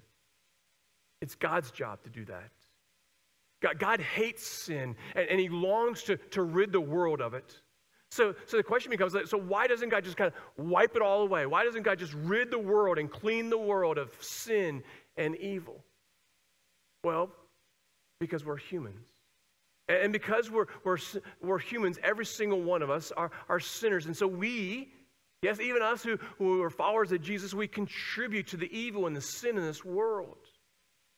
It's 1.25 1.35
God's 1.35 1.71
job 1.71 2.03
to 2.03 2.11
do 2.11 2.27
that. 2.27 2.51
God, 3.63 3.79
God 3.79 4.01
hates 4.03 4.47
sin 4.47 4.95
and, 5.17 5.27
and 5.27 5.41
He 5.41 5.49
longs 5.49 6.03
to, 6.03 6.19
to 6.33 6.43
rid 6.43 6.71
the 6.71 6.83
world 6.83 7.23
of 7.23 7.33
it. 7.33 7.57
So, 8.11 8.35
so 8.45 8.59
the 8.59 8.63
question 8.63 8.91
becomes 8.91 9.17
so 9.31 9.39
why 9.39 9.67
doesn't 9.67 9.89
God 9.89 10.05
just 10.05 10.19
kind 10.19 10.31
of 10.31 10.67
wipe 10.67 10.97
it 10.97 11.01
all 11.01 11.23
away? 11.23 11.47
Why 11.47 11.65
doesn't 11.65 11.83
God 11.83 11.99
just 11.99 12.13
rid 12.13 12.51
the 12.51 12.59
world 12.59 12.99
and 12.99 13.11
clean 13.11 13.49
the 13.49 13.57
world 13.57 13.97
of 13.97 14.11
sin 14.21 14.83
and 15.17 15.35
evil? 15.37 15.83
Well, 17.05 17.31
because 18.21 18.45
we're 18.45 18.59
humans. 18.59 19.07
And 19.89 20.13
because 20.13 20.51
we're, 20.51 20.67
we're, 20.85 20.99
we're 21.43 21.59
humans, 21.59 21.99
every 22.03 22.27
single 22.27 22.61
one 22.61 22.83
of 22.83 22.91
us 22.91 23.13
are, 23.13 23.31
are 23.49 23.61
sinners. 23.61 24.05
And 24.05 24.17
so 24.17 24.27
we, 24.27 24.93
yes, 25.41 25.59
even 25.59 25.81
us 25.81 26.03
who, 26.03 26.19
who 26.37 26.63
are 26.63 26.71
followers 26.71 27.13
of 27.13 27.23
Jesus, 27.23 27.55
we 27.55 27.67
contribute 27.67 28.47
to 28.49 28.59
the 28.59 28.71
evil 28.77 29.07
and 29.07 29.17
the 29.17 29.23
sin 29.23 29.57
in 29.57 29.63
this 29.63 29.85
world. 29.85 30.37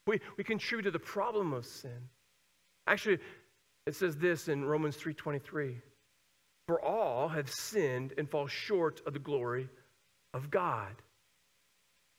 We, 0.06 0.20
we 0.36 0.44
contribute 0.44 0.84
to 0.84 0.90
the 0.90 0.98
problem 0.98 1.52
of 1.52 1.66
sin. 1.66 2.08
Actually, 2.86 3.18
it 3.86 3.94
says 3.94 4.16
this 4.16 4.48
in 4.48 4.64
Romans 4.64 4.96
3:23. 4.96 5.76
For 6.66 6.80
all 6.84 7.28
have 7.28 7.48
sinned 7.50 8.12
and 8.18 8.28
fall 8.28 8.48
short 8.48 9.00
of 9.06 9.12
the 9.12 9.18
glory 9.20 9.68
of 10.34 10.50
God. 10.50 10.94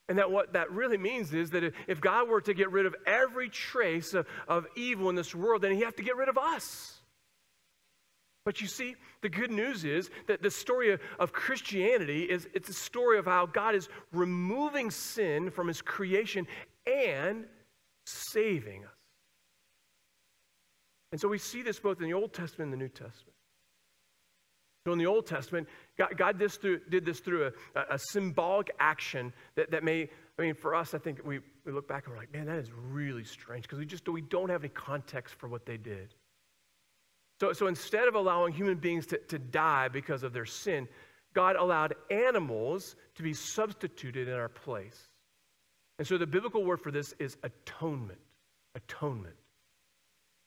And 0.10 0.17
that 0.19 0.32
what 0.32 0.54
that 0.54 0.71
really 0.71 0.97
means 0.97 1.34
is 1.34 1.50
that 1.50 1.73
if 1.88 2.00
God 2.00 2.30
were 2.30 2.39
to 2.41 2.54
get 2.54 2.71
rid 2.71 2.86
of 2.86 2.95
every 3.06 3.50
trace 3.50 4.13
of, 4.13 4.26
of 4.47 4.65
evil 4.78 5.10
in 5.10 5.15
this 5.15 5.36
world, 5.36 5.62
then 5.62 5.73
he'd 5.73 5.84
have 5.84 5.97
to 5.97 6.04
get 6.04 6.15
rid 6.15 6.30
of 6.30 6.38
us. 6.38 6.93
But 8.45 8.62
you 8.62 8.67
see, 8.67 8.95
the 9.19 9.28
good 9.28 9.52
news 9.52 9.84
is 9.84 10.10
that 10.28 10.41
the 10.41 10.50
story 10.50 10.91
of, 10.93 11.02
of 11.19 11.34
Christianity 11.34 12.23
is 12.23 12.47
it's 12.54 12.69
a 12.69 12.73
story 12.73 13.19
of 13.19 13.26
how 13.26 13.45
God 13.45 13.76
is 13.76 13.89
removing 14.13 14.89
sin 14.89 15.52
from 15.52 15.67
his 15.67 15.82
creation 15.82 16.47
and 16.86 17.45
saving 18.08 18.86
us. 18.86 18.91
And 21.12 21.22
so 21.22 21.28
we 21.28 21.38
see 21.38 21.62
this 21.62 21.80
both 21.80 22.02
in 22.02 22.08
the 22.08 22.13
Old 22.13 22.34
Testament 22.34 22.72
and 22.72 22.74
the 22.74 22.84
New 22.84 22.89
Testament. 22.89 23.34
So 24.86 24.93
in 24.93 25.00
the 25.00 25.06
Old 25.06 25.26
Testament, 25.26 25.67
God, 25.98 26.17
God 26.17 26.39
this 26.39 26.56
through, 26.56 26.80
did 26.89 27.06
this 27.06 27.20
through 27.20 27.52
a, 27.76 27.82
a, 27.89 28.00
symbolic 28.00 28.72
action 28.80 29.34
that, 29.56 29.70
that 29.72 29.84
may, 29.84 30.10
I 30.39 30.41
mean, 30.41 30.54
for 30.54 30.74
us, 30.76 30.93
I 30.93 30.98
think 30.98 31.20
we, 31.26 31.39
we 31.65 31.74
look 31.74 31.89
back 31.89 32.06
and 32.06 32.13
we're 32.13 32.20
like, 32.22 32.32
man, 32.32 32.46
that 32.46 32.58
is 32.58 32.72
really 32.72 33.26
strange 33.26 33.63
because 33.63 33.80
we 33.80 33.86
just 33.86 34.08
we 34.08 34.22
don't 34.22 34.50
have 34.50 34.62
any 34.62 34.70
context 34.70 35.36
for 35.36 35.50
what 35.50 35.65
they 35.65 35.76
did. 35.76 36.15
So, 37.41 37.52
so 37.52 37.67
instead 37.67 38.08
of 38.08 38.15
allowing 38.15 38.54
human 38.54 38.78
beings 38.78 39.06
to, 39.08 39.17
to 39.17 39.38
die 39.38 39.89
because 39.89 40.24
of 40.24 40.32
their 40.32 40.46
sin, 40.46 40.88
God 41.34 41.58
allowed 41.58 41.93
animals 42.10 42.96
to 43.15 43.24
be 43.24 43.34
substituted 43.34 44.30
in 44.30 44.34
our 44.34 44.50
place. 44.50 45.10
And 45.99 46.07
so 46.07 46.17
the 46.17 46.27
biblical 46.27 46.63
word 46.63 46.81
for 46.81 46.91
this 46.91 47.13
is 47.19 47.38
atonement. 47.43 48.19
Atonement. 48.75 49.36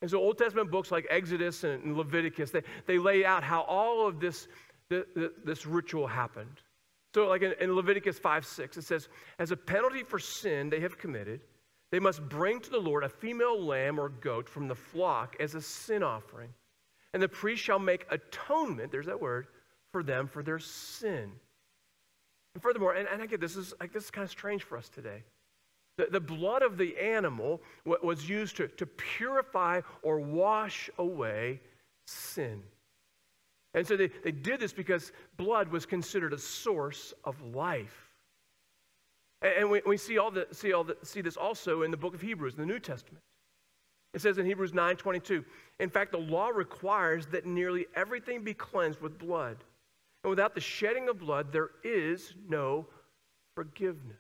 And 0.03 0.11
so 0.11 0.19
Old 0.19 0.39
Testament 0.39 0.71
books 0.71 0.91
like 0.91 1.07
Exodus 1.11 1.65
and 1.65 1.97
Leviticus, 1.97 2.51
they, 2.51 2.63
they 2.87 2.99
lay 2.99 3.25
out 3.25 3.43
how 3.43 3.63
all 3.63 4.07
of 4.07 4.21
this, 4.21 4.49
the, 4.89 5.07
the, 5.15 5.33
this 5.45 5.67
ritual 5.67 6.07
happened. 6.07 6.61
So, 7.15 7.27
like 7.27 7.43
in, 7.43 7.55
in 7.61 7.75
Leviticus 7.75 8.19
5 8.19 8.47
6, 8.47 8.77
it 8.77 8.85
says, 8.85 9.09
As 9.39 9.51
a 9.51 9.57
penalty 9.57 10.05
for 10.05 10.19
sin 10.19 10.71
they 10.71 10.81
have 10.81 10.97
committed, 10.97 11.41
they 11.91 11.99
must 11.99 12.27
bring 12.29 12.61
to 12.61 12.71
the 12.71 12.79
Lord 12.79 13.03
a 13.03 13.09
female 13.09 13.61
lamb 13.61 13.99
or 13.99 14.09
goat 14.09 14.49
from 14.49 14.69
the 14.69 14.77
flock 14.77 15.37
as 15.41 15.55
a 15.55 15.61
sin 15.61 16.03
offering. 16.03 16.51
And 17.13 17.23
the 17.23 17.29
priest 17.29 17.63
shall 17.63 17.81
make 17.81 18.07
atonement, 18.11 18.93
there's 18.93 19.07
that 19.07 19.21
word, 19.21 19.49
for 19.93 20.05
them 20.05 20.29
for 20.29 20.45
their 20.45 20.61
sin. 20.61 21.33
And 22.55 22.63
furthermore, 22.63 22.95
and, 22.95 23.09
and 23.09 23.21
I 23.21 23.27
get 23.27 23.41
this 23.41 23.57
is 23.57 23.75
like 23.81 23.93
this 23.93 24.05
is 24.05 24.11
kind 24.11 24.25
of 24.25 24.31
strange 24.31 24.63
for 24.63 24.79
us 24.79 24.89
today. 24.89 25.25
The, 26.01 26.07
the 26.11 26.21
blood 26.21 26.63
of 26.63 26.79
the 26.79 26.97
animal 26.99 27.61
was 27.85 28.27
used 28.27 28.57
to, 28.57 28.69
to 28.69 28.87
purify 28.87 29.83
or 30.03 30.19
wash 30.19 30.89
away 30.97 31.61
sin. 32.07 32.63
And 33.75 33.87
so 33.87 33.99
they, 33.99 34.09
they 34.25 34.33
did 34.33 34.61
this 34.61 34.73
because 34.73 35.13
blood 35.37 35.69
was 35.69 35.85
considered 35.85 36.33
a 36.33 36.39
source 36.39 37.13
of 37.25 37.37
life. 37.55 38.09
And, 39.43 39.69
we, 39.69 39.83
we 39.85 39.99
see, 39.99 40.17
all 40.17 40.31
the, 40.31 40.47
see, 40.53 40.73
all 40.73 40.85
the, 40.85 40.97
see 41.03 41.21
this 41.21 41.37
also 41.37 41.83
in 41.83 41.91
the 41.91 41.99
book 41.99 42.15
of 42.15 42.23
Hebrews, 42.23 42.55
in 42.55 42.61
the 42.61 42.67
New 42.67 42.81
Testament. 42.81 43.23
It 44.15 44.23
says 44.23 44.39
in 44.39 44.47
Hebrews 44.47 44.73
9 44.73 44.97
22, 44.97 45.45
in 45.81 45.91
fact, 45.91 46.13
the 46.13 46.19
law 46.19 46.49
requires 46.49 47.27
that 47.27 47.45
nearly 47.45 47.87
everything 47.95 48.43
be 48.43 48.55
cleansed 48.55 49.03
with 49.03 49.19
blood. 49.19 49.59
And 50.25 50.31
without 50.31 50.55
the 50.55 50.63
shedding 50.63 51.11
of 51.11 51.19
blood, 51.19 51.53
there 51.53 51.71
is 51.85 52.33
no 52.49 52.87
forgiveness. 53.55 54.20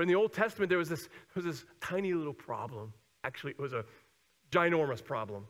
But 0.00 0.04
in 0.04 0.14
the 0.14 0.18
Old 0.18 0.32
Testament, 0.32 0.70
there 0.70 0.78
was 0.78 0.88
this, 0.88 1.02
there 1.34 1.42
was 1.42 1.44
this 1.44 1.66
tiny 1.82 2.14
little 2.14 2.32
problem. 2.32 2.94
Actually, 3.22 3.50
it 3.50 3.58
was 3.58 3.74
a 3.74 3.84
ginormous 4.50 5.04
problem. 5.04 5.46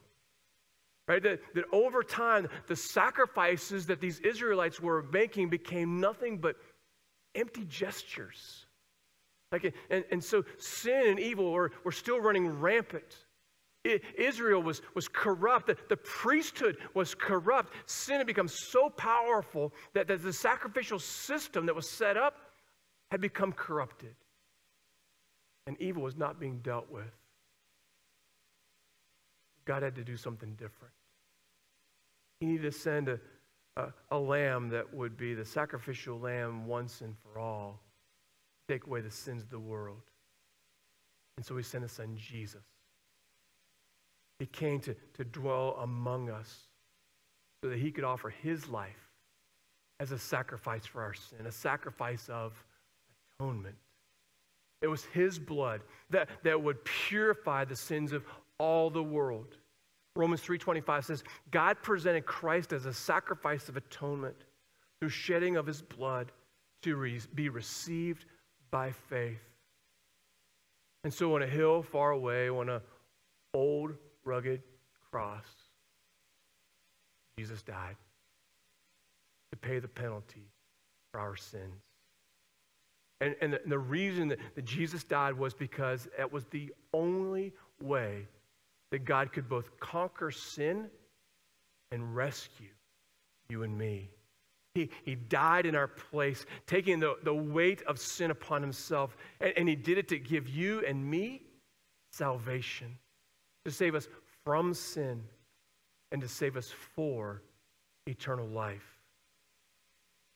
Right? 1.06 1.22
That, 1.22 1.38
that 1.54 1.66
over 1.70 2.02
time, 2.02 2.48
the 2.66 2.74
sacrifices 2.74 3.86
that 3.86 4.00
these 4.00 4.18
Israelites 4.18 4.80
were 4.80 5.04
making 5.12 5.50
became 5.50 6.00
nothing 6.00 6.38
but 6.38 6.56
empty 7.36 7.64
gestures. 7.66 8.66
Like, 9.52 9.72
and, 9.88 10.04
and 10.10 10.24
so 10.24 10.42
sin 10.58 11.06
and 11.06 11.20
evil 11.20 11.52
were, 11.52 11.70
were 11.84 11.92
still 11.92 12.20
running 12.20 12.48
rampant. 12.48 13.18
Israel 14.18 14.64
was, 14.64 14.82
was 14.96 15.06
corrupt. 15.06 15.68
The, 15.68 15.76
the, 15.88 15.96
priesthood 15.96 16.76
was 16.92 17.14
corrupt. 17.14 17.72
Sin 17.86 18.16
had 18.16 18.26
become 18.26 18.48
so 18.48 18.90
powerful 18.90 19.72
that, 19.94 20.08
that 20.08 20.24
the 20.24 20.32
sacrificial 20.32 20.98
system 20.98 21.66
that 21.66 21.76
was 21.76 21.88
set 21.88 22.16
up 22.16 22.34
had 23.12 23.20
become 23.20 23.52
corrupted 23.52 24.16
and 25.70 25.80
evil 25.80 26.02
was 26.02 26.16
not 26.16 26.40
being 26.40 26.58
dealt 26.64 26.90
with. 26.90 27.14
God 29.66 29.84
had 29.84 29.94
to 29.94 30.02
do 30.02 30.16
something 30.16 30.50
different. 30.54 30.92
He 32.40 32.46
needed 32.46 32.72
to 32.72 32.76
send 32.76 33.08
a, 33.08 33.20
a, 33.76 33.84
a 34.10 34.18
lamb 34.18 34.68
that 34.70 34.92
would 34.92 35.16
be 35.16 35.32
the 35.32 35.44
sacrificial 35.44 36.18
lamb 36.18 36.66
once 36.66 37.02
and 37.02 37.14
for 37.22 37.38
all, 37.38 37.78
take 38.68 38.88
away 38.88 39.00
the 39.00 39.12
sins 39.12 39.44
of 39.44 39.50
the 39.50 39.60
world. 39.60 40.02
And 41.36 41.46
so 41.46 41.56
he 41.56 41.62
sent 41.62 41.82
his 41.82 41.92
son 41.92 42.16
Jesus. 42.16 42.64
He 44.40 44.46
came 44.46 44.80
to, 44.80 44.96
to 45.18 45.22
dwell 45.22 45.78
among 45.80 46.30
us 46.30 46.66
so 47.62 47.70
that 47.70 47.78
he 47.78 47.92
could 47.92 48.02
offer 48.02 48.30
his 48.30 48.68
life 48.68 49.08
as 50.00 50.10
a 50.10 50.18
sacrifice 50.18 50.84
for 50.84 51.00
our 51.00 51.14
sin, 51.14 51.46
a 51.46 51.52
sacrifice 51.52 52.28
of 52.28 52.60
atonement. 53.38 53.76
It 54.82 54.88
was 54.88 55.04
his 55.04 55.38
blood 55.38 55.82
that, 56.10 56.28
that 56.42 56.60
would 56.60 56.84
purify 56.84 57.64
the 57.64 57.76
sins 57.76 58.12
of 58.12 58.24
all 58.58 58.90
the 58.90 59.02
world. 59.02 59.56
Romans 60.16 60.40
3:25 60.42 61.04
says, 61.04 61.24
God 61.50 61.80
presented 61.82 62.26
Christ 62.26 62.72
as 62.72 62.86
a 62.86 62.92
sacrifice 62.92 63.68
of 63.68 63.76
atonement 63.76 64.36
through 64.98 65.10
shedding 65.10 65.56
of 65.56 65.66
his 65.66 65.82
blood 65.82 66.32
to 66.82 66.96
re- 66.96 67.20
be 67.34 67.48
received 67.48 68.26
by 68.70 68.90
faith. 68.90 69.40
And 71.04 71.12
so 71.12 71.34
on 71.34 71.42
a 71.42 71.46
hill 71.46 71.82
far 71.82 72.10
away, 72.10 72.48
on 72.48 72.68
an 72.68 72.80
old 73.54 73.94
rugged 74.24 74.62
cross, 75.10 75.46
Jesus 77.38 77.62
died 77.62 77.96
to 79.50 79.56
pay 79.56 79.78
the 79.78 79.88
penalty 79.88 80.50
for 81.12 81.20
our 81.20 81.36
sins. 81.36 81.89
And, 83.20 83.36
and 83.40 83.52
the, 83.52 83.60
the 83.66 83.78
reason 83.78 84.28
that, 84.28 84.38
that 84.54 84.64
Jesus 84.64 85.04
died 85.04 85.34
was 85.34 85.52
because 85.54 86.08
it 86.18 86.32
was 86.32 86.44
the 86.46 86.72
only 86.94 87.52
way 87.82 88.26
that 88.90 89.04
God 89.04 89.32
could 89.32 89.48
both 89.48 89.78
conquer 89.78 90.30
sin 90.30 90.86
and 91.92 92.14
rescue 92.16 92.68
you 93.48 93.62
and 93.62 93.76
me. 93.76 94.08
He, 94.74 94.90
he 95.04 95.16
died 95.16 95.66
in 95.66 95.74
our 95.74 95.88
place, 95.88 96.46
taking 96.66 97.00
the, 97.00 97.16
the 97.24 97.34
weight 97.34 97.82
of 97.82 97.98
sin 97.98 98.30
upon 98.30 98.62
himself. 98.62 99.16
And, 99.40 99.52
and 99.56 99.68
he 99.68 99.74
did 99.74 99.98
it 99.98 100.08
to 100.08 100.18
give 100.18 100.48
you 100.48 100.84
and 100.86 101.04
me 101.04 101.42
salvation, 102.12 102.96
to 103.64 103.70
save 103.70 103.94
us 103.94 104.08
from 104.44 104.72
sin, 104.72 105.22
and 106.12 106.22
to 106.22 106.28
save 106.28 106.56
us 106.56 106.72
for 106.94 107.42
eternal 108.06 108.46
life. 108.46 108.98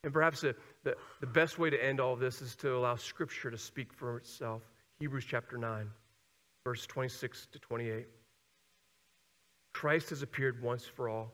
And 0.03 0.13
perhaps 0.13 0.41
the, 0.41 0.55
the, 0.85 0.97
the 1.21 1.27
best 1.27 1.59
way 1.59 1.71
to 1.71 1.85
end 1.85 1.99
all 1.99 2.13
of 2.13 2.21
this 2.21 2.41
is 2.41 2.55
to 2.57 2.77
allow 2.77 2.95
Scripture 2.97 3.51
to 3.51 3.59
speak 3.59 3.93
for 3.93 4.17
itself. 4.19 4.63
Hebrews 5.01 5.25
chapter 5.27 5.59
9, 5.59 5.91
verse 6.65 6.87
26 6.87 7.49
to 7.53 7.59
28. 7.59 8.07
Christ 9.73 10.11
has 10.11 10.23
appeared 10.23 10.63
once 10.63 10.85
for 10.85 11.09
all 11.09 11.33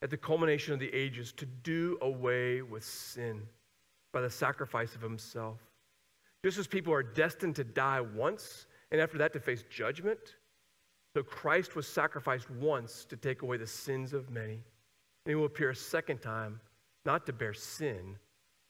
at 0.00 0.10
the 0.10 0.16
culmination 0.16 0.72
of 0.72 0.78
the 0.78 0.94
ages 0.94 1.32
to 1.32 1.46
do 1.46 1.98
away 2.02 2.62
with 2.62 2.84
sin 2.84 3.42
by 4.12 4.20
the 4.20 4.30
sacrifice 4.30 4.94
of 4.94 5.02
himself. 5.02 5.58
Just 6.44 6.56
as 6.56 6.68
people 6.68 6.92
are 6.92 7.02
destined 7.02 7.56
to 7.56 7.64
die 7.64 8.00
once 8.00 8.66
and 8.92 9.00
after 9.00 9.18
that 9.18 9.32
to 9.32 9.40
face 9.40 9.64
judgment, 9.68 10.36
so 11.16 11.22
Christ 11.22 11.74
was 11.74 11.86
sacrificed 11.88 12.48
once 12.50 13.04
to 13.06 13.16
take 13.16 13.42
away 13.42 13.56
the 13.56 13.66
sins 13.66 14.12
of 14.12 14.30
many. 14.30 14.52
And 14.52 14.62
he 15.26 15.34
will 15.34 15.46
appear 15.46 15.70
a 15.70 15.76
second 15.76 16.22
time, 16.22 16.60
not 17.04 17.26
to 17.26 17.32
bear 17.32 17.52
sin, 17.52 18.16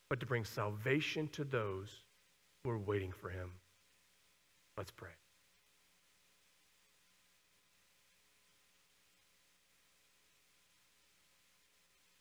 but 0.09 0.21
to 0.21 0.27
bring 0.27 0.45
salvation 0.45 1.29
to 1.29 1.45
those 1.45 2.03
who 2.65 2.71
are 2.71 2.79
waiting 2.79 3.13
for 3.13 3.29
him. 3.29 3.51
Let's 4.77 4.91
pray. 4.91 5.11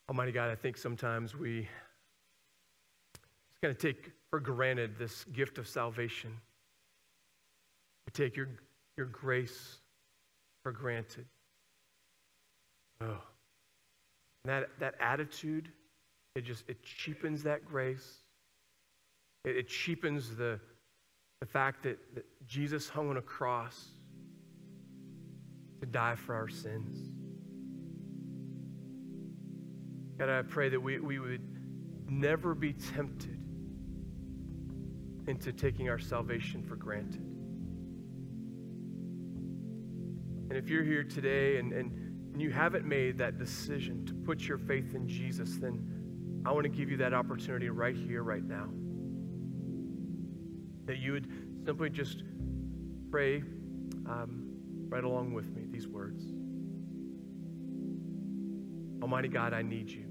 Almighty 0.10 0.32
God, 0.32 0.50
I 0.50 0.56
think 0.56 0.78
sometimes 0.78 1.36
we 1.36 1.68
just 3.14 3.62
kind 3.62 3.72
of 3.72 3.78
take 3.78 4.12
for 4.30 4.40
granted 4.40 4.98
this 4.98 5.26
gift 5.26 5.58
of 5.58 5.68
salvation. 5.68 6.32
We 8.06 8.12
take 8.12 8.38
your, 8.38 8.48
your 8.96 9.08
grace 9.08 9.80
for 10.64 10.72
granted. 10.72 11.26
Oh. 13.02 13.22
And 14.44 14.46
that, 14.46 14.70
that 14.80 14.96
attitude, 15.02 15.70
it 16.38 16.46
just 16.46 16.64
it 16.70 16.84
cheapens 16.84 17.42
that 17.44 17.66
grace. 17.66 18.20
It, 19.44 19.58
it 19.58 19.68
cheapens 19.68 20.36
the, 20.36 20.60
the 21.40 21.48
fact 21.48 21.82
that, 21.84 21.98
that 22.14 22.26
Jesus 22.46 22.88
hung 22.88 23.10
on 23.10 23.18
a 23.18 23.22
cross 23.24 23.88
to 25.80 25.88
die 25.88 26.14
for 26.14 26.36
our 26.36 26.48
sins. 26.48 27.12
God, 30.20 30.30
I 30.30 30.44
pray 30.44 30.70
that 30.70 30.80
we, 30.80 31.00
we 31.00 31.18
would 31.18 31.42
never 32.08 32.54
be 32.54 32.74
tempted 32.74 33.40
into 35.28 35.52
taking 35.52 35.90
our 35.90 36.00
salvation 36.00 36.64
for 36.64 36.76
granted. 36.76 37.22
And 40.50 40.54
if 40.54 40.70
you're 40.70 40.84
here 40.84 41.04
today 41.04 41.58
and, 41.58 41.74
and, 41.74 41.92
and 42.34 42.42
you 42.42 42.52
haven't 42.52 42.86
made 42.86 43.18
that 43.18 43.40
decision 43.40 44.06
to 44.06 44.14
put 44.14 44.48
your 44.48 44.60
faith 44.60 44.94
in 44.94 45.08
Jesus, 45.08 45.58
then 45.58 45.97
I 46.48 46.52
want 46.52 46.64
to 46.64 46.70
give 46.70 46.90
you 46.90 46.96
that 46.98 47.14
opportunity 47.14 47.70
right 47.70 47.94
here, 47.94 48.24
right 48.24 48.42
now. 48.42 48.70
That 50.86 50.98
you 50.98 51.12
would 51.12 51.28
simply 51.66 51.90
just 51.90 52.24
pray 53.12 53.44
um, 54.06 54.46
right 54.88 55.04
along 55.04 55.34
with 55.34 55.54
me 55.54 55.66
these 55.70 55.90
words. 55.90 56.24
Almighty 59.02 59.28
God, 59.28 59.54
I 59.54 59.62
need 59.62 59.90
you. 59.90 60.06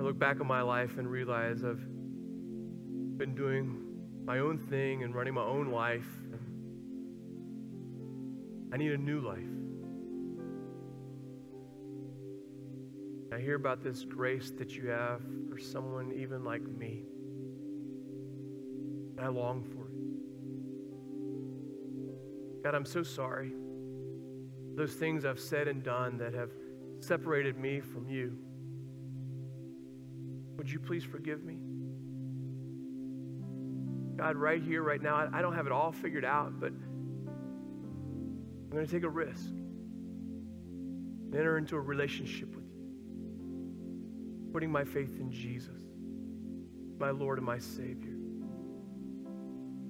I 0.00 0.02
look 0.02 0.18
back 0.18 0.40
on 0.40 0.46
my 0.46 0.62
life 0.62 0.96
and 0.96 1.06
realize 1.06 1.62
I've 1.62 1.86
been 3.18 3.34
doing 3.36 3.82
my 4.24 4.38
own 4.38 4.56
thing 4.56 5.02
and 5.02 5.14
running 5.14 5.34
my 5.34 5.44
own 5.44 5.70
life. 5.70 6.08
I 8.72 8.78
need 8.78 8.92
a 8.92 8.96
new 8.96 9.20
life. 9.20 9.65
I 13.36 13.38
hear 13.38 13.56
about 13.56 13.84
this 13.84 14.02
grace 14.02 14.50
that 14.56 14.76
you 14.76 14.88
have 14.88 15.20
for 15.50 15.58
someone 15.58 16.10
even 16.16 16.42
like 16.42 16.62
me. 16.62 17.02
I 19.22 19.28
long 19.28 19.62
for 19.62 19.88
it. 22.60 22.64
God, 22.64 22.74
I'm 22.74 22.86
so 22.86 23.02
sorry. 23.02 23.52
Those 24.74 24.94
things 24.94 25.26
I've 25.26 25.38
said 25.38 25.68
and 25.68 25.82
done 25.82 26.16
that 26.16 26.32
have 26.32 26.48
separated 27.00 27.58
me 27.58 27.80
from 27.80 28.08
you. 28.08 28.38
Would 30.56 30.70
you 30.70 30.80
please 30.80 31.04
forgive 31.04 31.44
me? 31.44 31.58
God, 34.16 34.36
right 34.36 34.62
here, 34.62 34.82
right 34.82 35.02
now, 35.02 35.28
I 35.30 35.42
don't 35.42 35.54
have 35.54 35.66
it 35.66 35.72
all 35.72 35.92
figured 35.92 36.24
out, 36.24 36.58
but 36.58 36.72
I'm 36.72 38.70
going 38.70 38.86
to 38.86 38.90
take 38.90 39.02
a 39.02 39.10
risk. 39.10 39.50
and 39.50 41.34
Enter 41.34 41.58
into 41.58 41.76
a 41.76 41.80
relationship. 41.80 42.55
Putting 44.56 44.72
my 44.72 44.84
faith 44.84 45.20
in 45.20 45.30
Jesus, 45.30 45.76
my 46.98 47.10
Lord 47.10 47.36
and 47.36 47.46
my 47.46 47.58
Savior. 47.58 48.16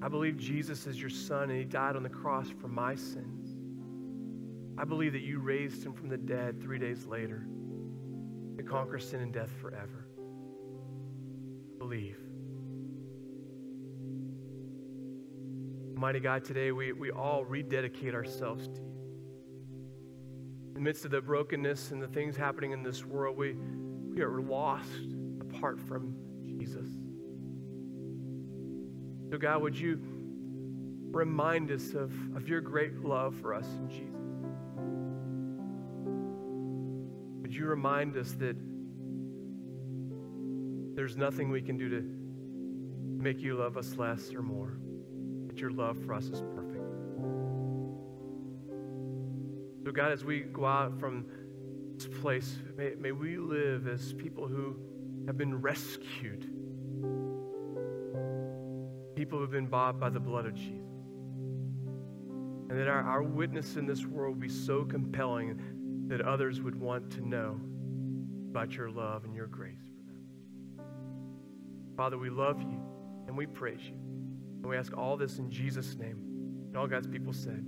I 0.03 0.09
believe 0.09 0.37
Jesus 0.39 0.89
is 0.89 1.01
your 1.01 1.09
Son 1.09 1.51
and 1.51 1.59
He 1.61 1.65
died 1.65 1.95
on 1.95 2.03
the 2.03 2.09
cross 2.09 2.49
for 2.61 2.67
my 2.67 2.97
sins. 2.97 3.57
I 4.77 4.83
believe 4.83 5.13
that 5.13 5.23
you 5.23 5.39
raised 5.39 5.87
Him 5.87 5.93
from 5.93 6.09
the 6.09 6.17
dead 6.17 6.61
three 6.61 6.81
days 6.81 7.07
later 7.07 7.47
to 8.57 8.65
conquer 8.65 8.99
sin 8.99 9.21
and 9.21 9.33
death 9.33 9.53
forever 9.61 10.09
believe. 11.79 12.19
Mighty 15.95 16.19
God, 16.19 16.45
today 16.45 16.73
we, 16.73 16.93
we 16.93 17.13
all 17.13 17.45
rededicate 17.45 18.15
ourselves 18.17 18.67
to 18.67 18.81
you. 18.81 18.97
In 20.67 20.75
the 20.75 20.81
midst 20.81 21.05
of 21.05 21.13
the 21.13 21.21
brokenness 21.21 21.93
and 21.93 22.03
the 22.03 22.09
things 22.09 22.37
happening 22.37 22.73
in 22.73 22.83
this 22.83 23.05
world, 23.05 23.37
we, 23.37 23.55
we 24.17 24.23
are 24.23 24.41
lost 24.41 24.89
apart 25.43 25.79
from 25.79 26.17
Jesus. 26.43 26.89
So, 29.31 29.37
God, 29.37 29.61
would 29.61 29.79
you 29.79 30.01
remind 31.11 31.71
us 31.71 31.93
of, 31.93 32.13
of 32.35 32.49
your 32.49 32.63
great 32.63 33.05
love 33.05 33.35
for 33.35 33.53
us 33.53 33.67
in 33.67 33.91
Jesus? 33.91 34.15
Would 37.43 37.55
you 37.55 37.67
remind 37.67 38.17
us 38.17 38.33
that 38.39 38.57
there's 40.97 41.19
nothing 41.19 41.51
we 41.51 41.61
can 41.61 41.77
do 41.77 41.91
to 41.91 42.03
make 43.23 43.43
you 43.43 43.57
love 43.57 43.77
us 43.77 43.99
less 43.99 44.33
or 44.33 44.41
more. 44.41 44.79
That 45.47 45.59
your 45.59 45.71
love 45.71 45.99
for 46.07 46.15
us 46.15 46.25
is 46.25 46.41
perfect. 46.55 46.85
So, 49.85 49.93
God, 49.93 50.11
as 50.11 50.25
we 50.25 50.41
go 50.41 50.65
out 50.65 50.99
from 50.99 51.27
this 52.07 52.21
place, 52.21 52.59
may, 52.77 52.95
may 52.99 53.12
we 53.12 53.37
live 53.37 53.87
as 53.87 54.12
people 54.14 54.47
who 54.47 54.77
have 55.27 55.37
been 55.37 55.61
rescued, 55.61 56.42
people 59.14 59.38
who 59.38 59.42
have 59.42 59.51
been 59.51 59.66
bought 59.66 59.99
by 59.99 60.09
the 60.09 60.21
blood 60.21 60.47
of 60.47 60.55
Jesus. 60.55 60.73
And 62.69 62.79
that 62.79 62.88
our, 62.88 63.03
our 63.03 63.23
witness 63.23 63.77
in 63.77 63.87
this 63.87 64.05
world 64.05 64.40
be 64.40 64.49
so 64.49 64.85
compelling 64.85 65.61
that 66.09 66.21
others 66.21 66.61
would 66.61 66.79
want 66.79 67.11
to 67.12 67.27
know 67.27 67.61
about 68.51 68.75
your 68.75 68.90
love 68.90 69.25
and 69.25 69.35
your 69.35 69.47
grace. 69.47 69.79
for 69.81 70.12
them. 70.12 70.87
Father, 71.97 72.19
we 72.19 72.31
love 72.31 72.61
you 72.61 72.81
and 73.27 73.37
we 73.37 73.47
praise 73.47 73.83
you. 73.83 73.95
And 73.95 74.66
we 74.66 74.77
ask 74.77 74.97
all 74.97 75.16
this 75.16 75.38
in 75.38 75.51
Jesus' 75.51 75.97
name. 75.97 76.21
And 76.69 76.77
all 76.77 76.87
God's 76.87 77.07
people 77.07 77.33
said, 77.33 77.64